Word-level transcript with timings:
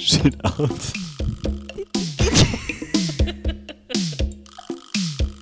Shit 0.00 0.42
out. 0.46 0.70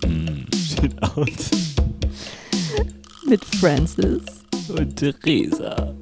Mm, 0.04 0.44
Shit 0.52 1.00
out. 1.00 1.28
Mit 3.24 3.44
Francis. 3.44 4.24
Und 4.68 4.96
Theresa. 4.96 5.94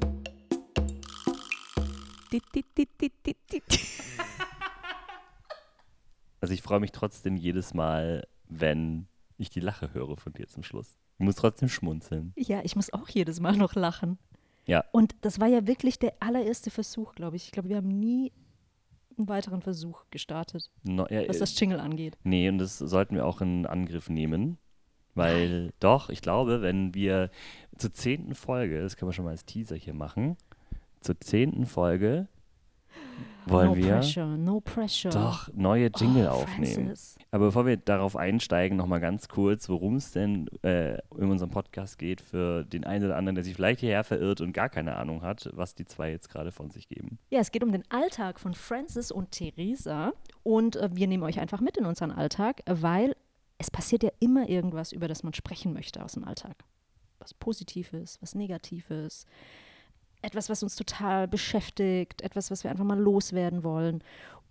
Also 6.41 6.53
ich 6.55 6.63
freue 6.63 6.79
mich 6.79 6.91
trotzdem 6.91 7.37
jedes 7.37 7.75
Mal, 7.75 8.27
wenn 8.49 9.07
ich 9.37 9.51
die 9.51 9.59
Lache 9.59 9.93
höre 9.93 10.17
von 10.17 10.33
dir 10.33 10.47
zum 10.47 10.63
Schluss. 10.63 10.97
Ich 11.19 11.25
muss 11.25 11.35
trotzdem 11.35 11.69
schmunzeln. 11.69 12.33
Ja, 12.35 12.61
ich 12.63 12.75
muss 12.75 12.91
auch 12.91 13.07
jedes 13.07 13.39
Mal 13.39 13.55
noch 13.55 13.75
lachen. 13.75 14.17
Ja. 14.65 14.83
Und 14.91 15.15
das 15.21 15.39
war 15.39 15.47
ja 15.47 15.67
wirklich 15.67 15.99
der 15.99 16.15
allererste 16.19 16.71
Versuch, 16.71 17.13
glaube 17.13 17.35
ich. 17.35 17.45
Ich 17.45 17.51
glaube, 17.51 17.69
wir 17.69 17.77
haben 17.77 17.99
nie 17.99 18.31
einen 19.17 19.29
weiteren 19.29 19.61
Versuch 19.61 20.03
gestartet, 20.11 20.69
No, 20.83 21.07
ja, 21.09 21.27
was 21.27 21.39
das 21.39 21.59
Jingle 21.59 21.79
angeht. 21.79 22.17
Nee, 22.23 22.49
und 22.49 22.57
das 22.57 22.77
sollten 22.77 23.15
wir 23.15 23.25
auch 23.25 23.41
in 23.41 23.65
Angriff 23.65 24.09
nehmen. 24.09 24.57
Weil 25.15 25.73
doch, 25.79 26.09
ich 26.09 26.21
glaube, 26.21 26.61
wenn 26.61 26.93
wir 26.93 27.31
zur 27.75 27.91
zehnten 27.91 28.35
Folge, 28.35 28.81
das 28.81 28.97
können 28.97 29.09
wir 29.09 29.13
schon 29.13 29.25
mal 29.25 29.31
als 29.31 29.45
Teaser 29.45 29.75
hier 29.75 29.95
machen, 29.95 30.37
zur 31.01 31.19
zehnten 31.19 31.65
Folge 31.65 32.27
wollen 33.49 33.69
no 33.69 33.75
wir 33.75 33.93
pressure, 33.93 34.37
no 34.37 34.59
pressure. 34.59 35.11
doch 35.11 35.49
neue 35.53 35.89
Jingle 35.95 36.27
oh, 36.27 36.41
aufnehmen. 36.41 36.87
Francis. 36.87 37.17
Aber 37.31 37.45
bevor 37.45 37.65
wir 37.65 37.77
darauf 37.77 38.15
einsteigen, 38.15 38.77
nochmal 38.77 38.99
ganz 38.99 39.27
kurz, 39.27 39.69
worum 39.69 39.95
es 39.95 40.11
denn 40.11 40.47
äh, 40.63 40.95
in 41.17 41.29
unserem 41.29 41.51
Podcast 41.51 41.97
geht, 41.97 42.21
für 42.21 42.63
den 42.63 42.83
einen 42.83 43.05
oder 43.05 43.17
anderen, 43.17 43.35
der 43.35 43.43
sich 43.43 43.55
vielleicht 43.55 43.79
hierher 43.79 44.03
verirrt 44.03 44.41
und 44.41 44.53
gar 44.53 44.69
keine 44.69 44.95
Ahnung 44.95 45.21
hat, 45.21 45.49
was 45.53 45.75
die 45.75 45.85
zwei 45.85 46.11
jetzt 46.11 46.29
gerade 46.29 46.51
von 46.51 46.69
sich 46.69 46.87
geben. 46.87 47.19
Ja, 47.29 47.39
es 47.39 47.51
geht 47.51 47.63
um 47.63 47.71
den 47.71 47.83
Alltag 47.89 48.39
von 48.39 48.53
Francis 48.53 49.11
und 49.11 49.31
Theresa. 49.31 50.13
Und 50.43 50.75
äh, 50.75 50.89
wir 50.93 51.07
nehmen 51.07 51.23
euch 51.23 51.39
einfach 51.39 51.61
mit 51.61 51.77
in 51.77 51.85
unseren 51.85 52.11
Alltag, 52.11 52.61
weil 52.65 53.15
es 53.57 53.71
passiert 53.71 54.03
ja 54.03 54.11
immer 54.19 54.47
irgendwas, 54.47 54.91
über 54.91 55.07
das 55.07 55.23
man 55.23 55.33
sprechen 55.33 55.73
möchte 55.73 56.03
aus 56.03 56.13
dem 56.13 56.23
Alltag. 56.23 56.63
Was 57.19 57.33
Positives, 57.33 58.19
was 58.21 58.35
Negatives, 58.35 59.25
etwas, 60.21 60.49
was 60.49 60.63
uns 60.63 60.75
total 60.75 61.27
beschäftigt, 61.27 62.21
etwas, 62.21 62.51
was 62.51 62.63
wir 62.63 62.71
einfach 62.71 62.85
mal 62.85 62.99
loswerden 62.99 63.63
wollen. 63.63 64.03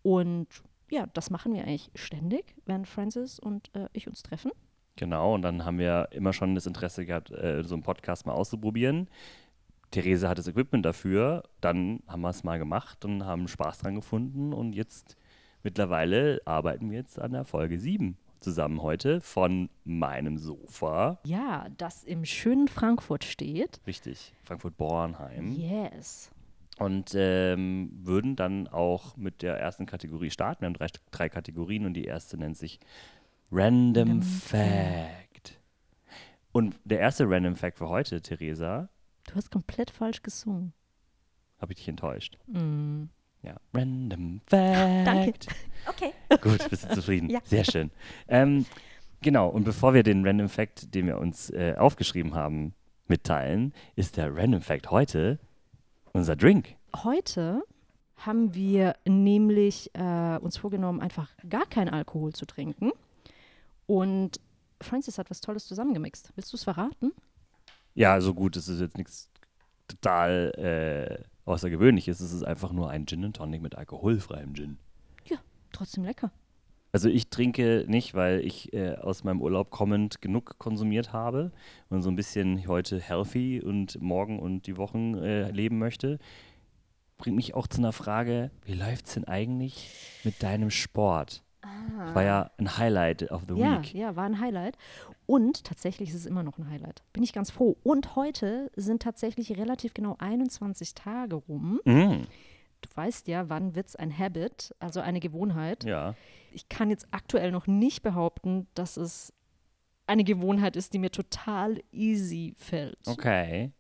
Und 0.03 0.49
ja, 0.91 1.07
das 1.15 1.31
machen 1.31 1.53
wir 1.53 1.63
eigentlich 1.63 1.91
ständig, 1.95 2.55
wenn 2.65 2.85
Francis 2.85 3.39
und 3.39 3.71
äh, 3.75 3.89
ich 3.93 4.07
uns 4.07 4.23
treffen. 4.23 4.53
Genau, 4.97 5.35
und 5.35 5.43
dann 5.43 5.65
haben 5.65 5.79
wir 5.79 6.09
immer 6.13 6.33
schon 6.33 6.55
das 6.55 6.67
Interesse 6.67 7.05
gehabt, 7.05 7.31
äh, 7.31 7.63
so 7.65 7.75
einen 7.75 7.83
Podcast 7.83 8.25
mal 8.27 8.33
auszuprobieren. 8.33 9.09
Therese 9.91 10.29
hat 10.29 10.39
das 10.39 10.49
Equipment 10.49 10.85
dafür, 10.87 11.43
dann 11.61 12.01
haben 12.07 12.23
wir 12.23 12.31
es 12.31 12.45
mal 12.45 12.59
gemacht 12.59 13.05
und 13.05 13.25
haben 13.25 13.47
Spaß 13.47 13.79
dran 13.79 13.95
gefunden 13.95 14.53
und 14.53 14.75
jetzt 14.75 15.17
mittlerweile 15.63 16.41
arbeiten 16.45 16.91
wir 16.91 16.99
jetzt 16.99 17.21
an 17.21 17.33
der 17.33 17.45
Folge 17.45 17.79
7 17.79 18.17
zusammen 18.41 18.83
heute 18.83 19.21
von 19.21 19.69
meinem 19.85 20.39
Sofa. 20.39 21.19
Ja, 21.25 21.69
das 21.77 22.05
im 22.05 22.25
schönen 22.25 22.69
Frankfurt 22.69 23.25
steht. 23.25 23.81
Richtig, 23.87 24.33
Frankfurt-Bornheim. 24.45 25.53
Yes. 25.53 26.31
Und 26.79 27.15
ähm, 27.15 27.91
würden 28.03 28.37
dann 28.37 28.69
auch 28.69 29.17
mit 29.17 29.43
der 29.43 29.59
ersten 29.59 29.87
Kategorie 29.87 30.31
starten. 30.31 30.61
Wir 30.61 30.67
haben 30.67 30.75
drei, 30.75 30.89
drei 31.11 31.29
Kategorien 31.29 31.87
und 31.87 31.95
die 31.95 32.05
erste 32.05 32.37
nennt 32.37 32.57
sich 32.57 32.79
Random 33.51 34.09
Random 34.09 34.23
Fact. 34.23 35.59
Und 36.53 36.79
der 36.85 37.01
erste 37.01 37.29
Random 37.29 37.57
Fact 37.57 37.79
für 37.79 37.89
heute, 37.89 38.21
Theresa, 38.21 38.89
Du 39.27 39.35
hast 39.35 39.51
komplett 39.51 39.91
falsch 39.91 40.23
gesungen. 40.23 40.73
habe 41.59 41.73
ich 41.73 41.79
dich 41.79 41.89
enttäuscht. 41.89 42.39
Mm. 42.47 43.05
Ja, 43.43 43.57
Random 43.75 44.41
Fact. 44.47 45.07
Danke. 45.07 45.33
Okay. 45.89 46.13
Gut, 46.41 46.69
bist 46.71 46.85
du 46.85 46.95
zufrieden? 46.95 47.31
Ja. 47.31 47.41
Sehr 47.45 47.65
schön. 47.65 47.91
Ähm, 48.29 48.67
genau, 49.21 49.49
und 49.49 49.65
bevor 49.65 49.95
wir 49.95 50.03
den 50.03 50.27
Random 50.27 50.49
Fact, 50.49 50.95
den 50.95 51.07
wir 51.07 51.19
uns 51.19 51.51
äh, 51.51 51.75
aufgeschrieben 51.79 52.35
haben, 52.35 52.75
mitteilen, 53.09 53.73
ist 53.95 54.17
der 54.17 54.35
Random 54.35 54.61
Fact 54.61 54.91
heute 54.91 55.39
unser 56.13 56.37
Drink. 56.37 56.75
Heute 57.05 57.63
haben 58.17 58.55
wir 58.55 58.97
nämlich 59.05 59.91
äh, 59.95 60.39
uns 60.39 60.57
vorgenommen, 60.57 61.01
einfach 61.01 61.31
gar 61.49 61.67
keinen 61.67 61.91
Alkohol 61.91 62.33
zu 62.33 62.47
trinken. 62.47 62.93
Und 63.87 64.41
Francis 64.81 65.19
hat 65.19 65.31
was 65.31 65.41
Tolles 65.41 65.67
zusammengemixt. 65.67 66.33
Willst 66.35 66.53
du 66.53 66.57
es 66.57 66.65
verraten? 66.65 67.13
Ja, 67.95 68.21
so 68.21 68.35
gut, 68.35 68.57
es 68.57 68.69
ist 68.69 68.81
jetzt 68.81 68.99
nichts 68.99 69.31
total 69.89 70.53
äh, 70.57 71.25
Außergewöhnliches. 71.45 72.21
Es 72.21 72.33
ist 72.33 72.43
einfach 72.43 72.73
nur 72.73 72.91
ein 72.91 73.07
Gin 73.07 73.25
and 73.25 73.37
Tonic 73.37 73.63
mit 73.63 73.77
alkoholfreiem 73.77 74.55
Gin. 74.55 74.79
Trotzdem 75.77 76.05
lecker. 76.05 76.31
Also 76.93 77.09
ich 77.11 77.29
trinke 77.29 77.85
nicht, 77.89 78.15
weil 78.15 78.41
ich 78.41 78.73
äh, 78.73 78.95
aus 78.95 79.23
meinem 79.25 79.43
Urlaub 79.43 79.71
kommend 79.71 80.23
genug 80.23 80.59
konsumiert 80.59 81.13
habe 81.13 81.53
und 81.91 82.01
so 82.03 82.09
ein 82.11 82.17
bisschen 82.17 82.67
heute 82.67 82.99
healthy 82.99 83.61
und 83.61 84.01
morgen 84.01 84.39
und 84.39 84.67
die 84.67 84.77
Wochen 84.79 85.15
äh, 85.15 85.51
leben 85.51 85.79
möchte. 85.79 86.19
Bringt 87.19 87.37
mich 87.37 87.55
auch 87.55 87.67
zu 87.67 87.79
einer 87.79 87.93
Frage, 87.93 88.51
wie 88.65 88.75
läuft 88.75 89.07
es 89.07 89.15
denn 89.15 89.25
eigentlich 89.25 89.91
mit 90.25 90.43
deinem 90.43 90.71
Sport? 90.71 91.43
Das 91.99 92.15
war 92.15 92.23
ja 92.23 92.51
ein 92.59 92.79
Highlight 92.79 93.31
of 93.31 93.43
the 93.49 93.55
Ah. 93.55 93.59
Ja, 93.59 93.79
week. 93.83 93.95
ja, 93.95 94.17
war 94.17 94.25
ein 94.25 94.41
Highlight. 94.41 94.77
Und 95.27 95.65
tatsächlich 95.65 96.11
ist 96.11 96.15
es 96.17 96.27
immer 96.27 96.43
noch 96.43 96.59
ein 96.59 96.71
Highlight. 96.71 97.03
Bin 97.13 97.23
ich 97.23 97.33
ganz 97.33 97.51
froh. 97.51 97.77
Und 97.83 98.17
heute 98.17 98.71
sind 98.77 99.03
tatsächlich 99.03 99.57
relativ 99.57 99.93
genau 99.93 100.17
21 100.19 100.95
Tage 100.95 101.35
rum. 101.37 101.81
Mm, 101.85 102.23
Du 102.89 102.97
weißt 102.97 103.29
ja, 103.29 103.49
wann 103.49 103.75
wird 103.75 103.89
es 103.89 103.97
ein 103.97 104.17
Habit, 104.17 104.75
also 104.79 105.01
eine 105.01 105.21
Gewohnheit. 105.21 105.85
ja. 105.85 106.15
ich 106.53 106.69
kann 106.69 106.91
jetzt 106.91 107.09
aktuell 107.11 107.51
noch 107.51 107.67
nicht 107.67 108.03
behaupten, 108.03 108.67
dass 108.75 108.97
es 108.97 109.33
eine 110.07 110.25
Gewohnheit 110.25 110.77
ist, 110.77 110.93
die 110.95 110.99
mir 110.99 111.11
total 111.11 111.83
easy 111.93 112.55
fällt. 112.57 112.99
Okay. 113.07 113.73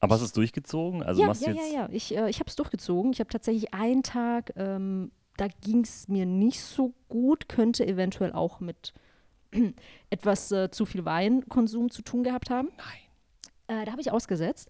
Aber 0.00 0.14
hast 0.14 0.20
du 0.22 0.26
es 0.26 0.32
durchgezogen? 0.32 1.02
Also 1.02 1.20
ja, 1.20 1.28
machst 1.28 1.42
ja, 1.42 1.52
du 1.52 1.56
ja, 1.56 1.62
jetzt 1.62 1.74
ja. 1.74 1.88
Ich, 1.90 2.16
äh, 2.16 2.30
ich 2.30 2.40
habe 2.40 2.48
es 2.48 2.56
durchgezogen. 2.56 3.12
Ich 3.12 3.20
habe 3.20 3.30
tatsächlich 3.30 3.72
einen 3.74 4.02
Tag, 4.02 4.52
ähm, 4.56 5.12
da 5.36 5.46
ging 5.60 5.82
es 5.82 6.08
mir 6.08 6.26
nicht 6.26 6.60
so 6.62 6.94
gut, 7.08 7.48
könnte 7.48 7.86
eventuell 7.86 8.32
auch 8.32 8.60
mit 8.60 8.94
etwas 10.10 10.50
äh, 10.52 10.70
zu 10.70 10.86
viel 10.86 11.04
Weinkonsum 11.04 11.90
zu 11.90 12.02
tun 12.02 12.24
gehabt 12.24 12.50
haben. 12.50 12.70
Nein. 12.78 13.80
Äh, 13.82 13.84
da 13.84 13.92
habe 13.92 14.00
ich 14.00 14.10
ausgesetzt. 14.10 14.68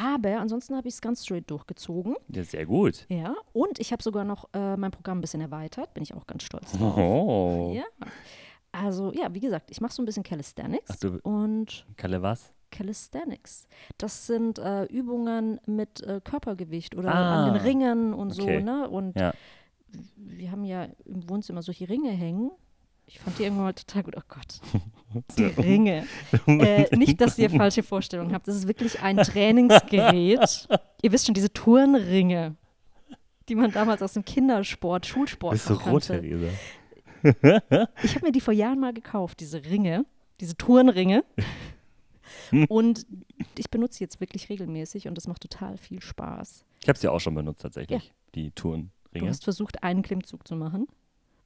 Aber 0.00 0.38
ansonsten 0.38 0.76
habe 0.76 0.86
ich 0.86 0.94
es 0.94 1.00
ganz 1.00 1.24
straight 1.24 1.50
durchgezogen. 1.50 2.14
Ja, 2.28 2.44
sehr 2.44 2.66
gut. 2.66 3.06
Ja, 3.08 3.34
und 3.52 3.78
ich 3.80 3.90
habe 3.92 4.02
sogar 4.02 4.24
noch 4.24 4.48
äh, 4.52 4.76
mein 4.76 4.90
Programm 4.90 5.18
ein 5.18 5.20
bisschen 5.20 5.40
erweitert. 5.40 5.92
Bin 5.94 6.02
ich 6.02 6.14
auch 6.14 6.26
ganz 6.26 6.42
stolz 6.44 6.72
drauf. 6.72 6.96
Oh. 6.96 7.72
Ja. 7.74 7.84
Also, 8.70 9.12
ja, 9.12 9.32
wie 9.34 9.40
gesagt, 9.40 9.70
ich 9.70 9.80
mache 9.80 9.92
so 9.94 10.02
ein 10.02 10.06
bisschen 10.06 10.22
Calisthenics 10.22 10.90
Ach, 10.92 10.96
du- 10.96 11.18
und 11.22 11.86
Kalle, 11.96 12.22
was? 12.22 12.52
Calisthenics. 12.70 13.66
Das 13.96 14.26
sind 14.26 14.58
äh, 14.58 14.84
Übungen 14.84 15.58
mit 15.66 16.02
äh, 16.02 16.20
Körpergewicht 16.22 16.94
oder 16.94 17.14
Ah, 17.14 17.46
an 17.46 17.54
den 17.54 17.62
Ringen 17.62 18.12
und 18.14 18.38
okay. 18.38 18.58
so, 18.60 18.64
ne? 18.64 18.88
Und 18.88 19.18
Ja. 19.18 19.32
wir 20.16 20.50
haben 20.52 20.64
ja 20.64 20.84
im 21.06 21.28
Wohnzimmer 21.30 21.62
solche 21.62 21.88
Ringe 21.88 22.10
hängen. 22.10 22.50
Ich 23.10 23.18
fand 23.20 23.38
die 23.38 23.44
irgendwann 23.44 23.64
mal 23.64 23.72
total 23.72 24.02
gut. 24.02 24.14
Oh 24.16 24.22
Gott, 24.28 24.60
die 25.38 25.44
Ringe. 25.44 26.06
äh, 26.46 26.94
nicht, 26.96 27.18
dass 27.20 27.38
ihr 27.38 27.48
falsche 27.62 27.82
Vorstellungen 27.82 28.34
habt. 28.34 28.46
Das 28.46 28.54
ist 28.54 28.68
wirklich 28.68 29.00
ein 29.00 29.16
Trainingsgerät. 29.16 30.68
ihr 31.02 31.12
wisst 31.12 31.24
schon, 31.26 31.34
diese 31.34 31.50
Turnringe, 31.52 32.54
die 33.48 33.54
man 33.54 33.72
damals 33.72 34.02
aus 34.02 34.12
dem 34.12 34.24
Kindersport, 34.24 35.06
Schulsport 35.06 35.52
Bist 35.54 35.70
du 35.70 35.74
rot. 35.74 36.02
Theresa? 36.04 36.48
Ich 38.02 38.14
habe 38.14 38.26
mir 38.26 38.32
die 38.32 38.40
vor 38.42 38.54
Jahren 38.54 38.78
mal 38.78 38.92
gekauft, 38.92 39.40
diese 39.40 39.64
Ringe, 39.64 40.04
diese 40.40 40.56
Turnringe. 40.56 41.24
und 42.68 43.06
ich 43.56 43.70
benutze 43.70 43.98
sie 43.98 44.04
jetzt 44.04 44.20
wirklich 44.20 44.50
regelmäßig 44.50 45.08
und 45.08 45.14
das 45.16 45.26
macht 45.26 45.40
total 45.42 45.78
viel 45.78 46.02
Spaß. 46.02 46.64
Ich 46.82 46.88
habe 46.88 46.98
sie 46.98 47.08
auch 47.08 47.18
schon 47.20 47.34
benutzt 47.34 47.62
tatsächlich, 47.62 48.12
die 48.34 48.50
Du 48.50 48.54
Turnringe. 48.62 49.28
hast 49.30 49.44
versucht, 49.44 49.82
einen 49.82 50.02
Klimmzug 50.02 50.46
zu 50.46 50.54
machen. 50.54 50.86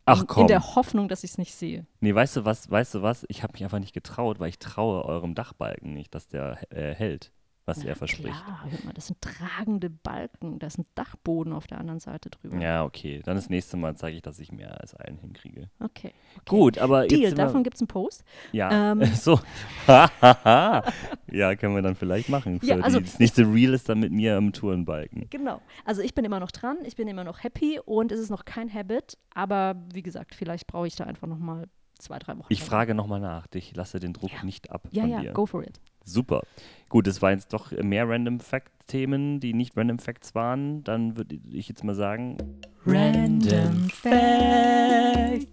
Ach 0.05 0.21
in, 0.21 0.27
komm. 0.27 0.41
In 0.43 0.49
der 0.49 0.75
Hoffnung, 0.75 1.09
dass 1.09 1.25
ich 1.25 1.33
es 1.33 1.39
nicht 1.39 1.55
sehe. 1.55 1.87
Nee, 2.01 2.15
weißt 2.15 2.37
du 2.37 2.45
was, 2.45 2.71
weißt 2.71 2.95
du 2.95 3.03
was? 3.03 3.25
Ich 3.29 3.43
habe 3.43 3.53
mich 3.53 3.65
einfach 3.65 3.79
nicht 3.79 3.95
getraut, 3.95 4.41
weil 4.41 4.49
ich 4.49 4.59
traue 4.59 5.05
eurem 5.05 5.35
Dachbalken 5.35 5.95
nicht, 5.95 6.15
dass 6.15 6.29
der 6.29 6.59
äh, 6.71 6.95
hält, 6.95 7.33
was 7.65 7.85
er 7.85 7.95
verspricht. 7.97 8.45
Klar, 8.45 8.65
hör 8.69 8.85
mal, 8.85 8.93
das 8.93 9.07
sind 9.07 9.21
tragende 9.21 9.89
Balken. 9.89 10.59
Da 10.59 10.67
ist 10.67 10.79
ein 10.79 10.87
Dachboden 10.95 11.53
auf 11.53 11.67
der 11.67 11.79
anderen 11.79 12.01
Seite 12.01 12.29
drüber. 12.31 12.59
Ja, 12.59 12.85
okay. 12.85 13.21
Dann 13.25 13.37
das 13.37 13.49
nächste 13.51 13.77
Mal 13.77 13.97
zeige 13.97 14.17
ich, 14.17 14.23
dass 14.23 14.39
ich 14.41 14.51
mehr 14.53 14.81
als 14.81 14.95
einen 14.95 15.19
hinkriege. 15.19 15.71
Okay. 15.79 16.13
okay. 16.37 16.43
Gut, 16.49 16.79
aber 16.79 17.07
Deal, 17.07 17.21
jetzt 17.21 17.39
davon 17.39 17.63
gibt 17.63 17.77
es 17.77 17.81
einen 17.83 17.89
Post. 17.89 18.25
Ja, 18.53 18.93
Ähm. 18.93 19.05
so. 19.15 19.39
ja, 19.87 21.55
können 21.57 21.75
wir 21.75 21.83
dann 21.83 21.95
vielleicht 21.95 22.29
machen. 22.29 22.61
Für 22.61 22.67
Ja, 22.67 22.77
also- 22.81 22.99
die, 22.99 23.05
das 23.05 23.19
nächste 23.19 23.43
Reel 23.43 23.75
ist 23.75 23.89
dann 23.89 24.01
mit 24.01 24.13
mir 24.13 24.37
am 24.37 24.53
Tourenbalken. 24.53 25.27
Genau. 25.31 25.61
Also 25.85 26.03
ich 26.03 26.15
bin 26.15 26.25
immer 26.25 26.41
noch 26.41 26.51
dran, 26.51 26.79
ich 26.85 26.97
bin 26.97 27.09
immer 27.09 27.25
noch 27.25 27.43
happy 27.43 27.81
und 27.85 28.13
es 28.13 28.21
ist 28.21 28.31
noch 28.31 28.45
kein 28.45 28.73
Habit. 28.73 29.19
Aber 29.35 29.77
wie 29.93 30.03
gesagt, 30.03 30.35
vielleicht 30.35 30.67
brauche 30.67 30.87
ich 30.87 30.97
da 30.97 31.05
einfach 31.05 31.27
noch 31.29 31.39
mal 31.39 31.67
zwei, 31.99 32.19
drei 32.19 32.37
Wochen. 32.37 32.47
Ich 32.49 32.63
frage 32.63 32.95
nochmal 32.95 33.21
nach. 33.21 33.47
Ich 33.55 33.75
lasse 33.77 34.01
den 34.01 34.13
Druck 34.13 34.33
Ja. 34.33 34.43
nicht 34.45 34.71
ab 34.71 34.89
Ja, 34.91 35.03
von 35.03 35.11
ja, 35.11 35.21
dir. 35.21 35.33
go 35.33 35.47
for 35.47 35.63
it. 35.63 35.81
Super. 36.05 36.43
Gut, 36.89 37.07
es 37.07 37.23
waren 37.23 37.35
jetzt 37.39 37.53
doch 37.53 37.71
mehr 37.73 38.09
Random 38.09 38.41
Fact-Themen, 38.41 39.41
die 39.41 39.55
nicht 39.55 39.77
Random 39.77 39.99
Facts 39.99 40.35
waren. 40.35 40.85
Dann 40.85 41.17
würde 41.17 41.39
ich 41.51 41.69
jetzt 41.69 41.85
mal 41.85 41.95
sagen, 41.95 42.37
Random 42.85 43.89
Fact. 43.89 45.49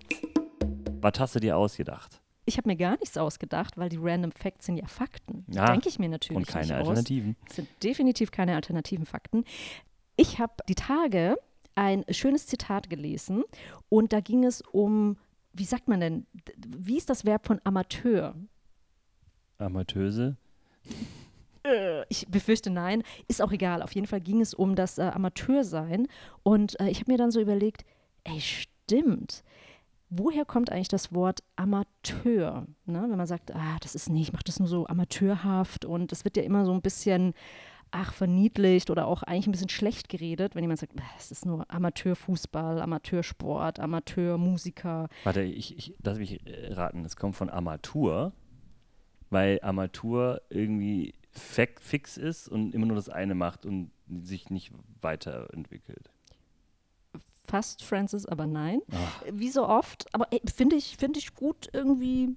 was 1.01 1.13
hast 1.19 1.35
du 1.35 1.39
dir 1.39 1.57
ausgedacht? 1.57 2.21
Ich 2.45 2.57
habe 2.57 2.67
mir 2.67 2.75
gar 2.75 2.97
nichts 2.99 3.15
ausgedacht, 3.17 3.77
weil 3.77 3.89
die 3.89 3.99
Random 4.01 4.31
Facts 4.31 4.65
sind 4.65 4.77
ja 4.77 4.87
Fakten. 4.87 5.45
Ja, 5.51 5.65
Denke 5.67 5.87
ich 5.87 5.99
mir 5.99 6.09
natürlich 6.09 6.37
Und 6.37 6.47
keine 6.47 6.65
nicht 6.65 6.73
aus. 6.73 6.87
Alternativen. 6.87 7.35
Es 7.47 7.55
sind 7.57 7.69
definitiv 7.83 8.31
keine 8.31 8.55
alternativen 8.55 9.05
Fakten. 9.05 9.43
Ich 10.15 10.39
habe 10.39 10.53
die 10.67 10.75
Tage 10.75 11.37
ein 11.75 12.03
schönes 12.09 12.47
Zitat 12.47 12.89
gelesen 12.89 13.43
und 13.87 14.11
da 14.11 14.19
ging 14.19 14.43
es 14.43 14.61
um, 14.61 15.17
wie 15.53 15.63
sagt 15.63 15.87
man 15.87 15.99
denn, 15.99 16.25
wie 16.57 16.97
ist 16.97 17.09
das 17.09 17.23
Verb 17.23 17.45
von 17.45 17.61
Amateur? 17.63 18.35
Amateuse. 19.59 20.37
Äh, 21.63 22.03
Ich 22.09 22.27
befürchte 22.27 22.69
nein, 22.69 23.03
ist 23.27 23.41
auch 23.41 23.51
egal. 23.51 23.81
Auf 23.81 23.93
jeden 23.93 24.07
Fall 24.07 24.21
ging 24.21 24.41
es 24.41 24.53
um 24.53 24.75
das 24.75 24.97
äh, 24.97 25.03
Amateursein 25.03 26.07
und 26.43 26.79
äh, 26.79 26.89
ich 26.89 27.01
habe 27.01 27.11
mir 27.11 27.17
dann 27.17 27.31
so 27.31 27.39
überlegt, 27.41 27.85
ey, 28.23 28.39
stimmt. 28.39 29.43
Woher 30.11 30.43
kommt 30.43 30.71
eigentlich 30.71 30.87
das 30.87 31.13
Wort 31.13 31.41
Amateur? 31.55 32.65
Ne? 32.85 33.05
Wenn 33.07 33.17
man 33.17 33.27
sagt, 33.27 33.53
ah, 33.53 33.77
das 33.81 33.93
ist 33.93 34.09
nicht, 34.09 34.29
ich 34.29 34.33
mache 34.33 34.43
das 34.45 34.57
nur 34.59 34.67
so 34.67 34.87
amateurhaft 34.87 35.85
und 35.85 36.11
es 36.11 36.23
wird 36.25 36.35
ja 36.35 36.41
immer 36.41 36.65
so 36.65 36.73
ein 36.73 36.81
bisschen, 36.81 37.33
ach, 37.91 38.11
verniedlicht 38.13 38.89
oder 38.89 39.05
auch 39.05 39.21
eigentlich 39.21 39.45
ein 39.45 39.51
bisschen 39.51 39.69
schlecht 39.69 40.09
geredet, 40.09 40.55
wenn 40.55 40.63
jemand 40.63 40.79
sagt, 40.79 40.93
"Ah, 40.99 41.03
es 41.19 41.29
ist 41.31 41.45
nur 41.45 41.63
Amateurfußball, 41.69 42.81
Amateursport, 42.81 43.79
Amateurmusiker. 43.79 45.09
Warte, 45.25 45.41
ich, 45.43 45.77
ich 45.77 45.93
lass 46.01 46.17
mich 46.17 46.43
äh, 46.47 46.73
raten. 46.73 47.05
Es 47.05 47.15
kommt 47.15 47.35
von 47.35 47.51
Armatur, 47.51 48.33
weil 49.29 49.59
Armatur 49.61 50.41
irgendwie 50.49 51.13
fix 51.31 52.17
ist 52.17 52.47
und 52.47 52.73
immer 52.73 52.85
nur 52.85 52.95
das 52.95 53.09
eine 53.09 53.35
macht 53.35 53.65
und 53.65 53.91
sich 54.07 54.49
nicht 54.49 54.71
weiterentwickelt. 55.01 56.09
Fast 57.45 57.83
Francis, 57.83 58.25
aber 58.25 58.45
nein. 58.45 58.81
Ach, 58.91 59.23
Wie 59.31 59.49
so 59.49 59.67
oft, 59.67 60.05
aber 60.13 60.27
ey, 60.31 60.41
finde 60.53 60.75
ich, 60.75 60.97
finde 60.97 61.19
ich 61.19 61.33
gut 61.33 61.69
irgendwie 61.73 62.35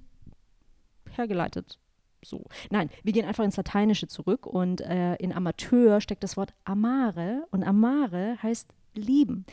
hergeleitet. 1.11 1.79
So. 2.25 2.45
Nein, 2.71 2.89
wir 3.03 3.13
gehen 3.13 3.27
einfach 3.27 3.45
ins 3.45 3.57
Lateinische 3.57 4.07
zurück 4.07 4.47
und 4.47 4.81
äh, 4.81 5.17
in 5.17 5.33
Amateur 5.33 6.01
steckt 6.01 6.23
das 6.23 6.37
Wort 6.37 6.55
amare 6.65 7.47
und 7.51 7.65
amare 7.65 8.39
heißt 8.43 8.73
lieben. 8.95 9.45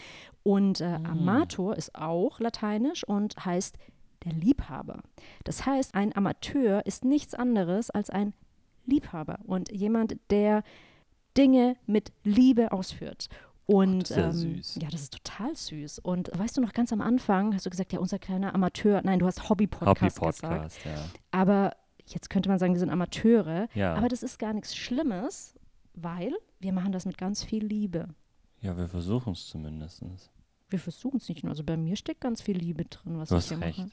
Und 0.44 0.82
äh, 0.82 1.00
Amator 1.04 1.76
ist 1.76 1.96
auch 1.96 2.40
lateinisch 2.40 3.04
und 3.04 3.44
heißt 3.44 3.78
der 4.26 4.34
Liebhaber. 4.34 5.02
Das 5.44 5.66
heißt, 5.66 5.96
ein 5.96 6.16
Amateur 6.16 6.86
ist 6.86 7.06
nichts 7.06 7.34
anderes 7.34 7.90
als 7.90 8.10
ein 8.10 8.34
Liebhaber 8.86 9.40
und 9.46 9.72
jemand, 9.72 10.18
der 10.30 10.64
Dinge 11.38 11.76
mit 11.86 12.12
Liebe 12.24 12.72
ausführt. 12.72 13.30
Und 13.66 14.10
das 14.10 14.10
ist 14.10 14.18
ja 14.18 14.26
ähm, 14.26 14.56
süß. 14.56 14.80
ja, 14.82 14.90
das 14.90 15.02
ist 15.02 15.14
total 15.14 15.56
süß. 15.56 16.00
Und 16.00 16.32
weißt 16.34 16.58
du 16.58 16.62
noch 16.62 16.74
ganz 16.74 16.92
am 16.92 17.02
Anfang, 17.02 17.54
hast 17.54 17.68
du 17.68 17.70
gesagt, 17.70 17.94
ja, 17.94 18.00
unser 18.00 18.18
kleiner 18.18 18.56
Amateur, 18.56 19.02
nein, 19.04 19.20
du 19.20 19.28
hast 19.28 19.48
Hobby-Podcast 19.48 20.20
gesagt. 20.20 20.44
Hobby-Podcast, 20.44 20.86
ja. 20.86 21.06
Aber 21.30 21.76
jetzt 22.08 22.32
könnte 22.32 22.50
man 22.50 22.58
sagen, 22.58 22.74
wir 22.74 22.80
sind 22.80 22.90
Amateure. 22.90 23.68
Ja. 23.76 23.94
Aber 23.94 24.08
das 24.08 24.24
ist 24.24 24.40
gar 24.40 24.54
nichts 24.54 24.76
Schlimmes, 24.76 25.54
weil 25.94 26.34
wir 26.60 26.74
machen 26.74 26.92
das 26.92 27.06
mit 27.06 27.20
ganz 27.20 27.44
viel 27.44 27.64
Liebe. 27.64 28.08
Ja, 28.62 28.76
wir 28.76 28.88
versuchen 28.88 29.34
es 29.34 29.48
zumindest. 29.48 30.04
Wir 30.70 30.80
versuchen 30.80 31.18
es 31.18 31.28
nicht 31.30 31.44
nur. 31.44 31.52
Also 31.52 31.64
bei 31.64 31.78
mir 31.78 31.96
steckt 31.96 32.22
ganz 32.22 32.42
viel 32.42 32.58
Liebe 32.58 32.86
drin, 32.86 33.18
was 33.18 33.30
Du 33.30 33.36
ich 33.36 33.42
hast 33.44 33.50
hier 33.50 33.62
recht. 33.62 33.78
mache. 33.80 33.90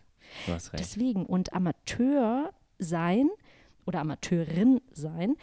Du 0.47 0.53
hast 0.53 0.73
recht. 0.73 0.81
Deswegen, 0.85 1.25
und 1.27 1.53
Amateur 1.53 2.51
sein 2.79 3.29
oder 3.87 4.01
Amateurin 4.01 4.81
sein, 4.93 5.37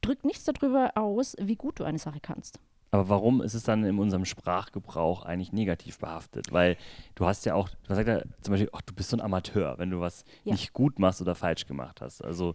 drückt 0.00 0.24
nichts 0.24 0.44
darüber 0.44 0.92
aus, 0.96 1.34
wie 1.40 1.56
gut 1.56 1.80
du 1.80 1.84
eine 1.84 1.98
Sache 1.98 2.20
kannst. 2.20 2.60
Aber 2.90 3.08
warum 3.10 3.42
ist 3.42 3.52
es 3.54 3.64
dann 3.64 3.84
in 3.84 3.98
unserem 3.98 4.24
Sprachgebrauch 4.24 5.22
eigentlich 5.24 5.52
negativ 5.52 5.98
behaftet? 5.98 6.52
Weil 6.52 6.76
du 7.16 7.26
hast 7.26 7.44
ja 7.44 7.54
auch, 7.54 7.68
man 7.88 7.96
sagt 7.96 8.08
ja 8.08 8.22
zum 8.40 8.52
Beispiel, 8.52 8.70
ach, 8.72 8.80
du 8.82 8.94
bist 8.94 9.10
so 9.10 9.16
ein 9.16 9.20
Amateur, 9.20 9.76
wenn 9.78 9.90
du 9.90 10.00
was 10.00 10.24
Ja. 10.44 10.52
nicht 10.52 10.72
gut 10.72 10.98
machst 10.98 11.20
oder 11.20 11.34
falsch 11.34 11.66
gemacht 11.66 12.00
hast. 12.00 12.24
Also 12.24 12.54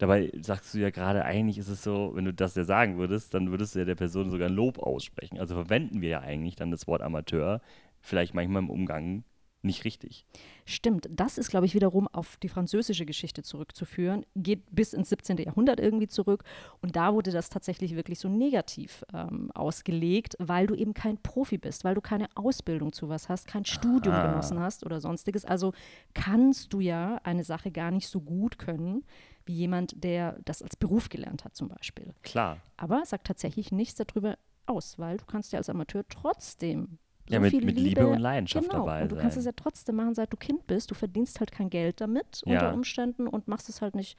dabei 0.00 0.32
sagst 0.40 0.74
du 0.74 0.78
ja 0.78 0.90
gerade, 0.90 1.24
eigentlich 1.24 1.58
ist 1.58 1.68
es 1.68 1.82
so, 1.82 2.12
wenn 2.14 2.24
du 2.24 2.32
das 2.32 2.54
ja 2.54 2.64
sagen 2.64 2.96
würdest, 2.98 3.34
dann 3.34 3.50
würdest 3.50 3.74
du 3.74 3.80
ja 3.80 3.84
der 3.84 3.94
Person 3.94 4.30
sogar 4.30 4.48
ein 4.48 4.54
Lob 4.54 4.78
aussprechen. 4.78 5.38
Also 5.38 5.54
verwenden 5.54 6.00
wir 6.00 6.08
ja 6.08 6.20
eigentlich 6.20 6.56
dann 6.56 6.70
das 6.70 6.86
Wort 6.86 7.02
Amateur 7.02 7.60
vielleicht 8.00 8.34
manchmal 8.34 8.62
im 8.62 8.70
Umgang 8.70 9.24
nicht 9.62 9.84
richtig. 9.84 10.24
Stimmt, 10.64 11.08
das 11.10 11.36
ist, 11.36 11.50
glaube 11.50 11.66
ich, 11.66 11.74
wiederum 11.74 12.08
auf 12.08 12.36
die 12.38 12.48
französische 12.48 13.04
Geschichte 13.04 13.42
zurückzuführen, 13.42 14.24
geht 14.34 14.62
bis 14.74 14.92
ins 14.94 15.10
17. 15.10 15.36
Jahrhundert 15.38 15.80
irgendwie 15.80 16.08
zurück. 16.08 16.44
Und 16.80 16.96
da 16.96 17.12
wurde 17.12 17.30
das 17.30 17.50
tatsächlich 17.50 17.94
wirklich 17.94 18.18
so 18.20 18.28
negativ 18.28 19.04
ähm, 19.12 19.50
ausgelegt, 19.52 20.36
weil 20.38 20.66
du 20.66 20.74
eben 20.74 20.94
kein 20.94 21.18
Profi 21.18 21.58
bist, 21.58 21.84
weil 21.84 21.94
du 21.94 22.00
keine 22.00 22.28
Ausbildung 22.36 22.92
zu 22.92 23.08
was 23.08 23.28
hast, 23.28 23.46
kein 23.46 23.64
Studium 23.66 24.14
Ah. 24.14 24.26
genossen 24.30 24.60
hast 24.60 24.84
oder 24.86 25.00
sonstiges. 25.00 25.44
Also 25.44 25.72
kannst 26.14 26.72
du 26.72 26.80
ja 26.80 27.20
eine 27.24 27.44
Sache 27.44 27.70
gar 27.70 27.90
nicht 27.90 28.08
so 28.08 28.20
gut 28.20 28.58
können 28.58 29.04
wie 29.44 29.54
jemand, 29.54 30.02
der 30.04 30.38
das 30.44 30.62
als 30.62 30.76
Beruf 30.76 31.08
gelernt 31.08 31.44
hat 31.44 31.56
zum 31.56 31.68
Beispiel. 31.68 32.14
Klar. 32.22 32.58
Aber 32.76 33.04
sagt 33.04 33.26
tatsächlich 33.26 33.72
nichts 33.72 33.96
darüber 33.96 34.38
aus, 34.66 34.98
weil 34.98 35.16
du 35.16 35.24
kannst 35.26 35.52
ja 35.52 35.58
als 35.58 35.68
Amateur 35.68 36.04
trotzdem 36.08 36.98
so 37.30 37.34
Ja, 37.34 37.40
mit- 37.40 37.50
viel 37.50 37.64
mit 37.64 37.76
Liebe 37.78 38.06
und 38.08 38.18
Leidenschaft 38.18 38.68
genau. 38.70 38.84
dabei 38.84 39.02
Und 39.02 39.12
du 39.12 39.16
kannst 39.16 39.34
sein. 39.34 39.40
es 39.40 39.46
ja 39.46 39.52
trotzdem 39.54 39.96
machen, 39.96 40.14
seit 40.14 40.32
du 40.32 40.36
Kind 40.36 40.66
bist. 40.66 40.90
Du 40.90 40.94
verdienst 40.94 41.40
halt 41.40 41.52
kein 41.52 41.70
Geld 41.70 42.00
damit 42.00 42.42
Ja. 42.44 42.54
unter 42.54 42.74
Umständen 42.74 43.26
und 43.26 43.48
machst 43.48 43.68
es 43.68 43.80
halt 43.80 43.94
nicht 43.94 44.18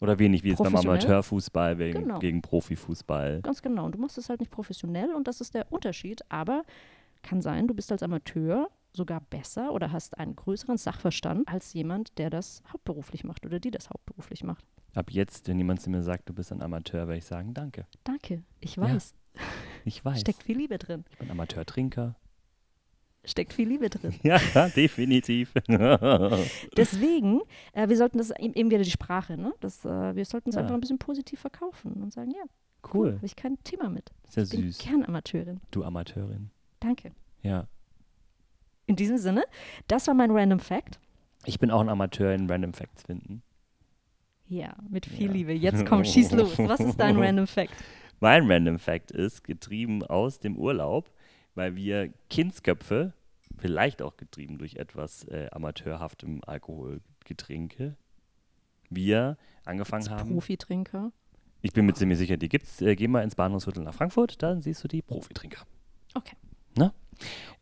Oder 0.00 0.18
wenig 0.18 0.42
wie 0.44 0.50
jetzt 0.50 0.62
beim. 0.62 0.74
Amateurfußball 0.76 1.78
wegen, 1.78 2.00
Genau. 2.02 2.18
gegen 2.18 2.42
Profifußball. 2.42 3.40
ganz 3.42 3.62
genau. 3.62 3.86
Und 3.86 3.94
du 3.94 3.98
machst 3.98 4.18
es 4.18 4.28
halt 4.28 4.40
nicht 4.40 4.50
professionell 4.50 5.14
und 5.14 5.26
das 5.28 5.40
ist 5.40 5.54
der 5.54 5.70
Unterschied. 5.72 6.20
Aber 6.28 6.62
kann 7.22 7.40
sein, 7.40 7.66
du 7.68 7.74
bist 7.74 7.90
als 7.92 8.02
Amateur 8.02 8.68
sogar 8.92 9.20
besser 9.20 9.72
oder 9.72 9.90
hast 9.92 10.18
einen 10.18 10.36
größeren 10.36 10.76
Sachverstand 10.76 11.48
als 11.48 11.72
jemand, 11.72 12.18
der 12.18 12.30
das 12.30 12.62
hauptberuflich 12.72 13.24
macht 13.24 13.44
oder 13.46 13.58
die 13.58 13.70
das 13.70 13.88
hauptberuflich 13.90 14.44
macht. 14.44 14.64
Ab 14.94 15.10
jetzt, 15.10 15.48
wenn 15.48 15.58
jemand 15.58 15.80
zu 15.80 15.90
mir 15.90 16.02
sagt, 16.02 16.28
du 16.28 16.34
bist 16.34 16.52
ein 16.52 16.62
Amateur, 16.62 17.08
werde 17.08 17.18
ich 17.18 17.24
sagen, 17.24 17.54
danke. 17.54 17.86
Danke, 18.04 18.42
ich 18.60 18.76
Ja, 18.76 18.82
weiß. 18.82 19.14
Ich 19.84 20.04
weiß. 20.04 20.20
Steckt 20.20 20.44
viel 20.44 20.56
Liebe 20.56 20.78
drin. 20.78 21.04
Ich 21.10 21.18
bin 21.18 21.30
Amateurtrinker. 21.30 22.14
Steckt 23.26 23.52
viel 23.54 23.68
Liebe 23.68 23.88
drin. 23.90 24.14
Ja, 24.22 24.38
definitiv. 24.68 25.52
Deswegen, 26.76 27.40
äh, 27.72 27.88
wir 27.88 27.96
sollten 27.96 28.18
das 28.18 28.30
eben 28.38 28.70
wieder 28.70 28.82
die 28.82 28.90
Sprache, 28.90 29.36
ne? 29.36 29.52
Das, 29.60 29.84
äh, 29.84 30.14
wir 30.14 30.24
sollten 30.24 30.50
es 30.50 30.54
Ja. 30.56 30.62
einfach 30.62 30.74
ein 30.74 30.80
bisschen 30.80 30.98
positiv 30.98 31.40
verkaufen 31.40 31.92
und 31.94 32.12
sagen, 32.12 32.30
ja, 32.32 32.42
cool. 32.92 33.14
habe 33.16 33.26
ich 33.26 33.36
kein 33.36 33.56
Thema 33.64 33.88
mit. 33.88 34.10
Sehr 34.28 34.44
Ich 34.44 34.50
bin 34.50 34.62
süß. 34.70 34.78
gern 34.78 35.04
Amateurin. 35.04 35.60
Du 35.70 35.84
Amateurin. 35.84 36.50
Danke. 36.80 37.12
Ja. 37.42 37.66
In 38.86 38.96
diesem 38.96 39.16
Sinne, 39.18 39.44
das 39.88 40.06
war 40.06 40.14
mein 40.14 40.30
Random 40.30 40.58
Fact. 40.60 40.98
Ich 41.46 41.58
bin 41.58 41.70
auch 41.70 41.80
ein 41.80 41.88
Amateur 41.88 42.32
in 42.34 42.50
Random 42.50 42.74
Facts 42.74 43.02
finden. 43.04 43.42
Ja, 44.46 44.74
mit 44.90 45.06
viel 45.06 45.26
Ja. 45.28 45.32
Liebe. 45.32 45.52
Jetzt 45.52 45.86
komm, 45.86 46.04
schieß 46.04 46.32
los. 46.32 46.58
Was 46.58 46.80
ist 46.80 46.98
dein 47.00 47.16
Random 47.18 47.46
Fact? 47.46 47.72
Mein 48.20 48.50
Random 48.50 48.78
Fact 48.78 49.10
ist 49.10 49.44
getrieben 49.44 50.02
aus 50.02 50.38
dem 50.38 50.56
Urlaub, 50.56 51.10
weil 51.54 51.76
wir 51.76 52.12
Kindsköpfe, 52.30 53.12
vielleicht 53.58 54.02
auch 54.02 54.16
getrieben 54.16 54.58
durch 54.58 54.76
etwas 54.76 55.24
äh, 55.28 55.48
amateurhaftem 55.52 56.42
Alkoholgetränke, 56.44 57.96
wir 58.90 59.36
angefangen 59.64 60.02
Als 60.02 60.10
haben. 60.10 60.32
Profitrinker. 60.32 61.12
Ich 61.62 61.72
bin 61.72 61.86
mir 61.86 61.94
ziemlich 61.94 62.18
sicher, 62.18 62.36
die 62.36 62.48
gibt's. 62.48 62.82
Äh, 62.82 62.94
geh 62.96 63.08
mal 63.08 63.22
ins 63.22 63.34
Bahnhofsviertel 63.34 63.82
nach 63.82 63.94
Frankfurt, 63.94 64.42
dann 64.42 64.60
siehst 64.60 64.84
du 64.84 64.88
die 64.88 65.02
Profitrinker. 65.02 65.64
Okay. 66.14 66.36
Ne? 66.76 66.92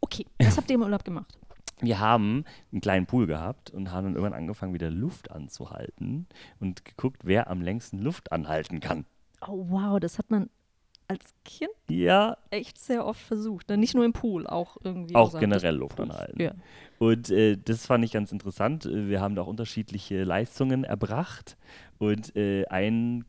Okay, 0.00 0.26
was 0.38 0.56
habt 0.56 0.70
ihr 0.70 0.74
im 0.74 0.82
Urlaub 0.82 1.04
gemacht? 1.04 1.38
Wir 1.80 1.98
haben 1.98 2.44
einen 2.70 2.80
kleinen 2.80 3.06
Pool 3.06 3.26
gehabt 3.26 3.70
und 3.70 3.90
haben 3.90 4.04
dann 4.04 4.14
irgendwann 4.14 4.38
angefangen, 4.38 4.72
wieder 4.72 4.90
Luft 4.90 5.30
anzuhalten 5.30 6.26
und 6.60 6.84
geguckt, 6.84 7.22
wer 7.24 7.50
am 7.50 7.60
längsten 7.60 7.98
Luft 7.98 8.30
anhalten 8.30 8.80
kann. 8.80 9.04
Oh, 9.46 9.66
wow, 9.68 9.98
das 9.98 10.18
hat 10.18 10.30
man 10.30 10.48
als 11.12 11.34
Kind 11.44 11.70
Ja, 11.88 12.36
echt 12.50 12.78
sehr 12.78 13.04
oft 13.06 13.20
versucht. 13.20 13.68
Ne? 13.68 13.76
Nicht 13.76 13.94
nur 13.94 14.04
im 14.04 14.12
Pool, 14.12 14.46
auch 14.46 14.76
irgendwie. 14.82 15.14
auch 15.14 15.38
generell 15.38 15.76
Luft 15.76 16.00
anhalten. 16.00 16.40
Ja. 16.40 16.52
Und 16.98 17.30
äh, 17.30 17.56
das 17.56 17.86
fand 17.86 18.04
ich 18.04 18.12
ganz 18.12 18.32
interessant. 18.32 18.86
Äh, 18.86 19.08
Wir 19.08 19.20
haben 19.20 19.34
da 19.34 19.42
auch 19.42 19.46
unterschiedliche 19.46 20.24
Leistungen 20.24 20.84
erbracht. 20.84 21.56
Und 21.98 22.34
äh, 22.36 22.64
ein 22.66 23.24